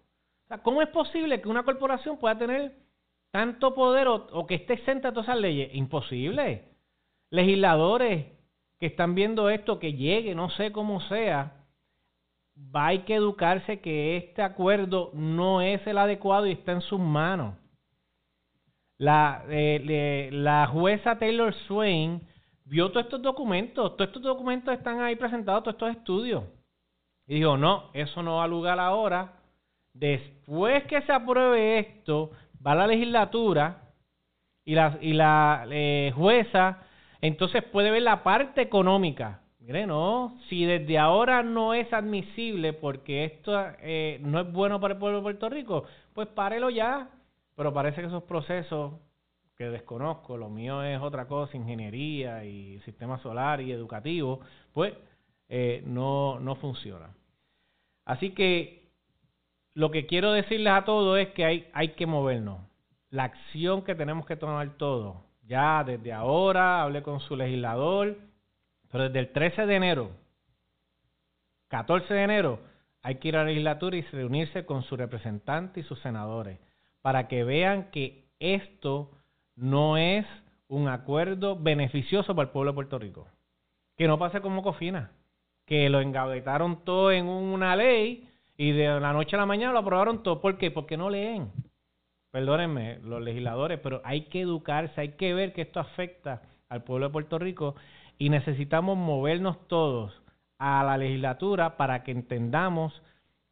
¿Cómo 0.62 0.80
es 0.80 0.88
posible 0.90 1.40
que 1.40 1.48
una 1.48 1.64
corporación 1.64 2.18
pueda 2.18 2.38
tener 2.38 2.87
tanto 3.30 3.74
poder 3.74 4.08
o, 4.08 4.46
que 4.46 4.56
esté 4.56 4.74
exenta 4.74 5.08
de 5.08 5.12
todas 5.12 5.28
esas 5.28 5.40
leyes. 5.40 5.74
Imposible. 5.74 6.64
Legisladores 7.30 8.26
que 8.78 8.86
están 8.86 9.14
viendo 9.14 9.50
esto, 9.50 9.78
que 9.78 9.92
llegue, 9.94 10.34
no 10.34 10.50
sé 10.50 10.72
cómo 10.72 11.00
sea, 11.02 11.64
va 12.74 12.88
a 12.88 13.04
que 13.04 13.14
educarse 13.14 13.80
que 13.80 14.16
este 14.16 14.42
acuerdo 14.42 15.10
no 15.14 15.60
es 15.60 15.84
el 15.86 15.98
adecuado 15.98 16.46
y 16.46 16.52
está 16.52 16.72
en 16.72 16.80
sus 16.80 17.00
manos. 17.00 17.54
La, 18.96 19.44
eh, 19.48 20.30
la 20.32 20.66
jueza 20.66 21.18
Taylor 21.18 21.54
Swain 21.66 22.20
vio 22.64 22.90
todos 22.90 23.04
estos 23.04 23.22
documentos, 23.22 23.96
todos 23.96 24.08
estos 24.08 24.22
documentos 24.22 24.74
están 24.74 25.00
ahí 25.00 25.16
presentados, 25.16 25.62
todos 25.62 25.76
estos 25.76 25.90
estudios. 25.90 26.44
Y 27.26 27.36
dijo, 27.36 27.56
no, 27.56 27.90
eso 27.92 28.22
no 28.22 28.36
va 28.36 28.44
a 28.44 28.48
lugar 28.48 28.80
ahora. 28.80 29.34
Después 29.92 30.84
que 30.84 31.02
se 31.02 31.12
apruebe 31.12 31.78
esto, 31.78 32.30
va 32.64 32.72
a 32.72 32.76
la 32.76 32.86
legislatura 32.86 33.82
y 34.64 34.74
la, 34.74 34.98
y 35.00 35.12
la 35.12 35.66
eh, 35.70 36.12
jueza 36.14 36.82
entonces 37.20 37.64
puede 37.64 37.90
ver 37.90 38.02
la 38.02 38.22
parte 38.22 38.62
económica. 38.62 39.40
Mire, 39.60 39.86
no, 39.86 40.38
si 40.48 40.64
desde 40.64 40.98
ahora 40.98 41.42
no 41.42 41.74
es 41.74 41.92
admisible 41.92 42.72
porque 42.72 43.24
esto 43.24 43.52
eh, 43.80 44.18
no 44.22 44.40
es 44.40 44.50
bueno 44.52 44.80
para 44.80 44.94
el 44.94 45.00
pueblo 45.00 45.18
de 45.18 45.22
Puerto 45.24 45.48
Rico, 45.48 45.84
pues 46.14 46.28
párelo 46.28 46.70
ya. 46.70 47.10
Pero 47.54 47.74
parece 47.74 48.00
que 48.00 48.06
esos 48.06 48.22
procesos 48.22 48.94
que 49.56 49.64
desconozco, 49.68 50.36
lo 50.36 50.48
mío 50.48 50.82
es 50.84 51.00
otra 51.00 51.26
cosa, 51.26 51.56
ingeniería 51.56 52.44
y 52.44 52.78
sistema 52.80 53.18
solar 53.18 53.60
y 53.60 53.72
educativo, 53.72 54.40
pues 54.72 54.94
eh, 55.48 55.82
no, 55.84 56.38
no 56.38 56.54
funciona. 56.54 57.10
Así 58.04 58.30
que 58.30 58.77
lo 59.78 59.92
que 59.92 60.06
quiero 60.06 60.32
decirles 60.32 60.72
a 60.72 60.84
todos 60.84 61.16
es 61.20 61.28
que 61.28 61.44
hay, 61.44 61.68
hay 61.72 61.90
que 61.90 62.04
movernos. 62.04 62.58
La 63.10 63.22
acción 63.22 63.82
que 63.82 63.94
tenemos 63.94 64.26
que 64.26 64.34
tomar 64.34 64.76
todos. 64.76 65.18
Ya 65.46 65.84
desde 65.84 66.12
ahora 66.12 66.82
hablé 66.82 67.04
con 67.04 67.20
su 67.20 67.36
legislador, 67.36 68.18
pero 68.90 69.04
desde 69.04 69.20
el 69.20 69.32
13 69.32 69.66
de 69.66 69.76
enero, 69.76 70.10
14 71.68 72.12
de 72.12 72.24
enero, 72.24 72.58
hay 73.02 73.14
que 73.20 73.28
ir 73.28 73.36
a 73.36 73.44
la 73.44 73.50
legislatura 73.50 73.96
y 73.96 74.02
reunirse 74.02 74.66
con 74.66 74.82
sus 74.82 74.98
representantes 74.98 75.84
y 75.84 75.88
sus 75.88 76.00
senadores 76.00 76.58
para 77.00 77.28
que 77.28 77.44
vean 77.44 77.92
que 77.92 78.24
esto 78.40 79.12
no 79.54 79.96
es 79.96 80.26
un 80.66 80.88
acuerdo 80.88 81.54
beneficioso 81.54 82.34
para 82.34 82.48
el 82.48 82.52
pueblo 82.52 82.72
de 82.72 82.74
Puerto 82.74 82.98
Rico. 82.98 83.28
Que 83.96 84.08
no 84.08 84.18
pase 84.18 84.40
como 84.40 84.64
Cofina, 84.64 85.12
que 85.66 85.88
lo 85.88 86.00
engavetaron 86.00 86.84
todo 86.84 87.12
en 87.12 87.26
una 87.26 87.76
ley 87.76 88.27
y 88.58 88.72
de 88.72 89.00
la 89.00 89.12
noche 89.12 89.36
a 89.36 89.38
la 89.38 89.46
mañana 89.46 89.72
lo 89.72 89.78
aprobaron 89.78 90.22
todo. 90.22 90.40
¿Por 90.40 90.58
qué? 90.58 90.70
Porque 90.70 90.96
no 90.96 91.08
leen. 91.08 91.52
Perdónenme, 92.30 92.98
los 92.98 93.22
legisladores, 93.22 93.78
pero 93.80 94.02
hay 94.04 94.22
que 94.22 94.42
educarse, 94.42 95.00
hay 95.00 95.12
que 95.12 95.32
ver 95.32 95.54
que 95.54 95.62
esto 95.62 95.80
afecta 95.80 96.42
al 96.68 96.82
pueblo 96.82 97.06
de 97.06 97.12
Puerto 97.12 97.38
Rico 97.38 97.76
y 98.18 98.28
necesitamos 98.28 98.98
movernos 98.98 99.66
todos 99.68 100.12
a 100.58 100.82
la 100.84 100.98
legislatura 100.98 101.76
para 101.76 102.02
que 102.02 102.10
entendamos 102.10 103.00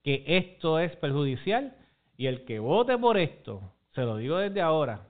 que 0.03 0.25
esto 0.27 0.79
es 0.81 0.95
perjudicial 0.97 1.75
y 2.17 2.27
el 2.27 2.45
que 2.45 2.59
vote 2.59 2.99
por 2.99 3.17
esto, 3.17 3.63
se 3.95 4.03
lo 4.03 4.17
digo 4.17 4.39
desde 4.39 4.61
ahora, 4.61 5.07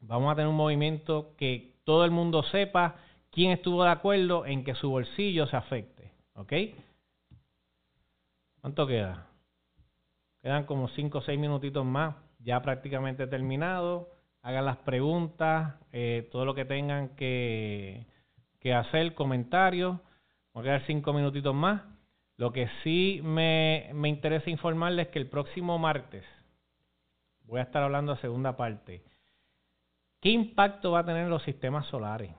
vamos 0.00 0.32
a 0.32 0.34
tener 0.34 0.48
un 0.48 0.56
movimiento 0.56 1.34
que 1.38 1.74
todo 1.84 2.04
el 2.04 2.10
mundo 2.10 2.42
sepa 2.42 2.96
quién 3.30 3.52
estuvo 3.52 3.84
de 3.84 3.90
acuerdo 3.90 4.44
en 4.44 4.64
que 4.64 4.74
su 4.74 4.90
bolsillo 4.90 5.46
se 5.46 5.56
afecte. 5.56 6.12
¿Ok? 6.34 6.52
¿Cuánto 8.60 8.86
queda? 8.86 9.26
Quedan 10.42 10.64
como 10.64 10.88
5 10.88 11.18
o 11.18 11.22
6 11.22 11.38
minutitos 11.38 11.84
más, 11.84 12.14
ya 12.38 12.60
prácticamente 12.60 13.26
terminado. 13.26 14.10
Hagan 14.42 14.66
las 14.66 14.78
preguntas, 14.78 15.74
eh, 15.92 16.28
todo 16.30 16.44
lo 16.44 16.54
que 16.54 16.64
tengan 16.64 17.10
que, 17.16 18.06
hacer, 18.74 19.14
comentarios. 19.14 19.98
Voy 20.52 20.62
a 20.62 20.64
quedar 20.64 20.86
5 20.86 21.12
minutitos 21.12 21.54
más. 21.54 21.82
Lo 22.36 22.52
que 22.52 22.68
sí 22.82 23.20
me, 23.22 23.90
me 23.94 24.08
interesa 24.08 24.50
informarles 24.50 25.06
es 25.06 25.12
que 25.12 25.18
el 25.18 25.28
próximo 25.28 25.78
martes 25.78 26.24
voy 27.44 27.60
a 27.60 27.64
estar 27.64 27.82
hablando 27.82 28.14
de 28.14 28.20
segunda 28.20 28.56
parte. 28.56 29.02
¿Qué 30.20 30.30
impacto 30.30 30.92
va 30.92 31.00
a 31.00 31.04
tener 31.04 31.28
los 31.28 31.42
sistemas 31.42 31.86
solares? 31.86 32.32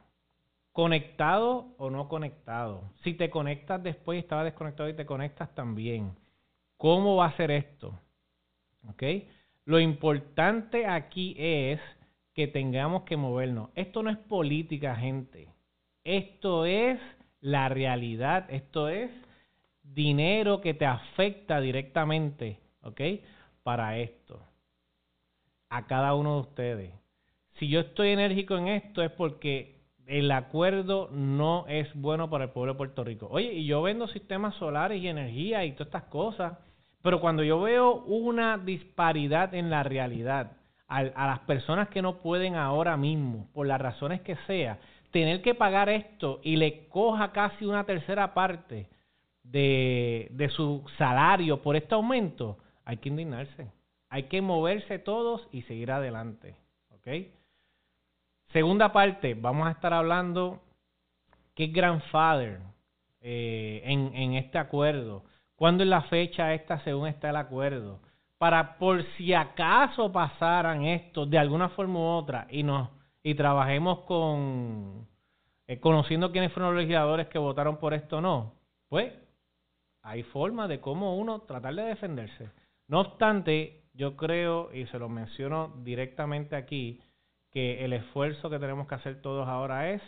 Conectado 0.71 1.73
o 1.77 1.89
no 1.89 2.07
conectado. 2.07 2.91
Si 3.03 3.13
te 3.13 3.29
conectas 3.29 3.81
después 3.83 4.17
y 4.17 4.19
estaba 4.19 4.43
desconectado 4.43 4.89
y 4.89 4.95
te 4.95 5.05
conectas 5.05 5.53
también. 5.53 6.15
¿Cómo 6.77 7.17
va 7.17 7.27
a 7.27 7.37
ser 7.37 7.51
esto? 7.51 7.99
¿Ok? 8.89 9.03
Lo 9.65 9.79
importante 9.79 10.87
aquí 10.87 11.35
es 11.37 11.79
que 12.33 12.47
tengamos 12.47 13.03
que 13.03 13.17
movernos. 13.17 13.69
Esto 13.75 14.01
no 14.01 14.09
es 14.09 14.17
política, 14.17 14.95
gente. 14.95 15.49
Esto 16.03 16.65
es 16.65 16.99
la 17.41 17.69
realidad. 17.69 18.45
Esto 18.49 18.87
es 18.87 19.11
dinero 19.83 20.61
que 20.61 20.73
te 20.73 20.85
afecta 20.85 21.59
directamente, 21.59 22.59
¿ok? 22.81 23.01
Para 23.63 23.97
esto. 23.97 24.41
A 25.69 25.85
cada 25.85 26.15
uno 26.15 26.35
de 26.35 26.41
ustedes. 26.41 26.93
Si 27.59 27.67
yo 27.67 27.81
estoy 27.81 28.09
enérgico 28.09 28.57
en 28.57 28.69
esto 28.69 29.03
es 29.03 29.11
porque 29.11 29.80
el 30.07 30.31
acuerdo 30.31 31.09
no 31.11 31.65
es 31.67 31.87
bueno 31.93 32.29
para 32.29 32.45
el 32.45 32.49
pueblo 32.51 32.73
de 32.73 32.77
Puerto 32.77 33.03
Rico. 33.03 33.27
Oye, 33.31 33.53
y 33.53 33.65
yo 33.65 33.81
vendo 33.81 34.07
sistemas 34.07 34.55
solares 34.55 35.01
y 35.01 35.07
energía 35.07 35.63
y 35.65 35.71
todas 35.73 35.87
estas 35.87 36.03
cosas, 36.03 36.57
pero 37.01 37.21
cuando 37.21 37.43
yo 37.43 37.61
veo 37.61 37.95
una 38.05 38.57
disparidad 38.57 39.53
en 39.53 39.69
la 39.69 39.83
realidad, 39.83 40.53
a, 40.87 41.03
las 41.03 41.39
personas 41.39 41.87
que 41.89 42.01
no 42.01 42.17
pueden 42.17 42.55
ahora 42.55 42.97
mismo, 42.97 43.49
por 43.53 43.65
las 43.65 43.79
razones 43.79 44.21
que 44.21 44.35
sea, 44.47 44.79
tener 45.11 45.41
que 45.41 45.55
pagar 45.55 45.89
esto 45.89 46.41
y 46.43 46.57
le 46.57 46.87
coja 46.89 47.31
casi 47.31 47.65
una 47.65 47.85
tercera 47.85 48.33
parte 48.33 48.89
de, 49.43 50.27
de 50.31 50.49
su 50.49 50.83
salario 50.97 51.61
por 51.61 51.75
este 51.75 51.95
aumento, 51.95 52.57
hay 52.83 52.97
que 52.97 53.09
indignarse. 53.09 53.71
Hay 54.09 54.23
que 54.23 54.41
moverse 54.41 54.99
todos 54.99 55.47
y 55.53 55.61
seguir 55.63 55.91
adelante. 55.91 56.55
¿Ok? 56.89 57.07
Segunda 58.53 58.91
parte, 58.91 59.33
vamos 59.33 59.67
a 59.67 59.71
estar 59.71 59.93
hablando 59.93 60.61
qué 61.55 61.67
grandfather 61.67 62.59
eh, 63.21 63.81
en, 63.85 64.13
en 64.15 64.33
este 64.33 64.57
acuerdo? 64.57 65.23
¿Cuándo 65.55 65.83
es 65.83 65.89
la 65.89 66.01
fecha 66.03 66.53
esta 66.53 66.83
según 66.83 67.07
está 67.07 67.29
el 67.29 67.35
acuerdo? 67.35 67.99
Para 68.37 68.77
por 68.77 69.03
si 69.15 69.33
acaso 69.33 70.11
pasaran 70.11 70.83
esto 70.85 71.25
de 71.25 71.37
alguna 71.37 71.69
forma 71.69 71.99
u 71.99 72.03
otra 72.03 72.47
y 72.49 72.63
nos 72.63 72.89
y 73.23 73.35
trabajemos 73.35 73.99
con 74.01 75.07
eh, 75.67 75.79
conociendo 75.79 76.31
quiénes 76.31 76.51
fueron 76.51 76.73
los 76.73 76.81
legisladores 76.81 77.27
que 77.27 77.37
votaron 77.37 77.77
por 77.77 77.93
esto 77.93 78.17
o 78.17 78.21
no, 78.21 78.55
pues 78.89 79.13
hay 80.01 80.23
forma 80.23 80.67
de 80.67 80.81
cómo 80.81 81.15
uno 81.17 81.41
tratar 81.41 81.75
de 81.75 81.83
defenderse. 81.83 82.49
No 82.87 83.01
obstante, 83.01 83.83
yo 83.93 84.17
creo, 84.17 84.73
y 84.73 84.87
se 84.87 84.97
lo 84.99 85.07
menciono 85.07 85.73
directamente 85.83 86.55
aquí, 86.55 86.99
que 87.51 87.85
el 87.85 87.93
esfuerzo 87.93 88.49
que 88.49 88.59
tenemos 88.59 88.87
que 88.87 88.95
hacer 88.95 89.21
todos 89.21 89.47
ahora 89.47 89.91
es 89.91 90.01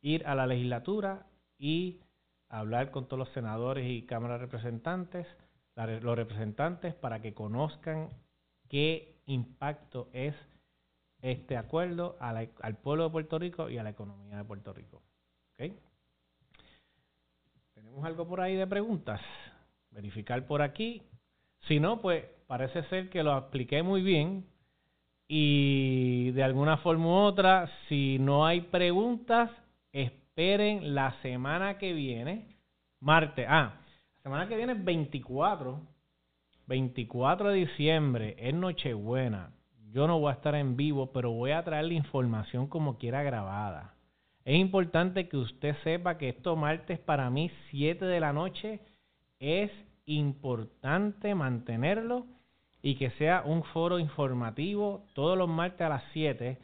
ir 0.00 0.26
a 0.26 0.34
la 0.34 0.46
legislatura 0.46 1.26
y 1.58 2.00
hablar 2.48 2.90
con 2.90 3.06
todos 3.06 3.18
los 3.18 3.30
senadores 3.30 3.88
y 3.88 4.02
cámaras 4.02 4.40
representantes, 4.40 5.26
los 5.76 6.16
representantes, 6.16 6.94
para 6.94 7.22
que 7.22 7.32
conozcan 7.32 8.10
qué 8.68 9.16
impacto 9.26 10.08
es 10.12 10.34
este 11.22 11.56
acuerdo 11.56 12.16
al 12.20 12.76
pueblo 12.82 13.04
de 13.04 13.10
Puerto 13.10 13.38
Rico 13.38 13.70
y 13.70 13.78
a 13.78 13.82
la 13.84 13.90
economía 13.90 14.36
de 14.36 14.44
Puerto 14.44 14.72
Rico. 14.72 15.00
¿Tenemos 17.74 18.04
algo 18.04 18.26
por 18.26 18.40
ahí 18.40 18.56
de 18.56 18.66
preguntas? 18.66 19.20
Verificar 19.90 20.44
por 20.46 20.62
aquí. 20.62 21.02
Si 21.68 21.78
no, 21.78 22.00
pues 22.00 22.24
parece 22.48 22.82
ser 22.88 23.08
que 23.08 23.22
lo 23.22 23.38
expliqué 23.38 23.82
muy 23.82 24.02
bien 24.02 24.51
y 25.28 26.30
de 26.32 26.42
alguna 26.42 26.78
forma 26.78 27.06
u 27.06 27.10
otra, 27.10 27.70
si 27.88 28.18
no 28.18 28.46
hay 28.46 28.62
preguntas, 28.62 29.50
esperen 29.92 30.94
la 30.94 31.20
semana 31.22 31.78
que 31.78 31.92
viene, 31.92 32.56
martes. 33.00 33.46
Ah, 33.48 33.74
la 34.16 34.22
semana 34.22 34.48
que 34.48 34.56
viene 34.56 34.72
es 34.72 34.84
24, 34.84 35.80
24 36.66 37.50
de 37.50 37.56
diciembre, 37.56 38.36
es 38.38 38.54
Nochebuena. 38.54 39.52
Yo 39.90 40.06
no 40.06 40.18
voy 40.18 40.30
a 40.30 40.36
estar 40.36 40.54
en 40.54 40.76
vivo, 40.76 41.12
pero 41.12 41.32
voy 41.32 41.50
a 41.50 41.62
traer 41.62 41.84
la 41.84 41.94
información 41.94 42.66
como 42.66 42.96
quiera 42.96 43.22
grabada. 43.22 43.94
Es 44.44 44.58
importante 44.58 45.28
que 45.28 45.36
usted 45.36 45.76
sepa 45.84 46.18
que 46.18 46.30
esto 46.30 46.56
martes 46.56 46.98
para 46.98 47.30
mí, 47.30 47.50
7 47.70 48.04
de 48.04 48.20
la 48.20 48.32
noche, 48.32 48.80
es 49.38 49.70
importante 50.06 51.34
mantenerlo 51.34 52.26
y 52.82 52.96
que 52.96 53.10
sea 53.12 53.42
un 53.46 53.62
foro 53.64 53.98
informativo 53.98 55.06
todos 55.14 55.38
los 55.38 55.48
martes 55.48 55.82
a 55.82 55.88
las 55.88 56.02
7 56.12 56.58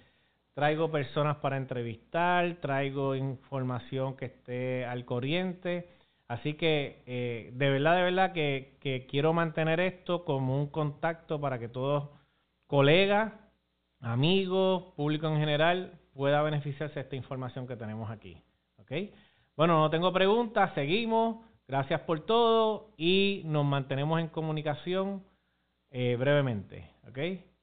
traigo 0.59 0.91
personas 0.91 1.37
para 1.37 1.57
entrevistar, 1.57 2.57
traigo 2.57 3.15
información 3.15 4.17
que 4.17 4.25
esté 4.25 4.85
al 4.85 5.05
corriente. 5.05 5.89
Así 6.27 6.55
que 6.55 7.05
eh, 7.07 7.53
de 7.55 7.71
verdad, 7.71 7.95
de 7.95 8.03
verdad 8.03 8.33
que, 8.33 9.07
quiero 9.09 9.33
mantener 9.33 9.79
esto 9.79 10.25
como 10.25 10.61
un 10.61 10.67
contacto 10.67 11.41
para 11.41 11.61
que 11.61 11.69
todos 11.69 12.09
colegas, 12.67 13.35
amigos, 14.01 14.95
público 14.97 15.29
en 15.29 15.39
general 15.39 15.93
pueda 16.13 16.43
beneficiarse 16.43 16.97
de 16.97 17.03
esta 17.03 17.15
información 17.15 17.69
que 17.69 17.77
tenemos 17.77 18.11
aquí. 18.11 18.43
Bueno, 19.57 19.79
no 19.79 19.91
tengo 19.91 20.13
preguntas, 20.13 20.75
seguimos. 20.75 21.37
Gracias 21.69 22.01
por 22.01 22.27
todo 22.27 22.91
y 22.97 23.43
nos 23.45 23.65
mantenemos 23.65 24.19
en 24.19 24.27
comunicación 24.27 25.23
eh, 25.91 26.17
brevemente. 26.17 26.91
¿Ok? 27.09 27.19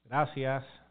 Gracias. 0.06 0.85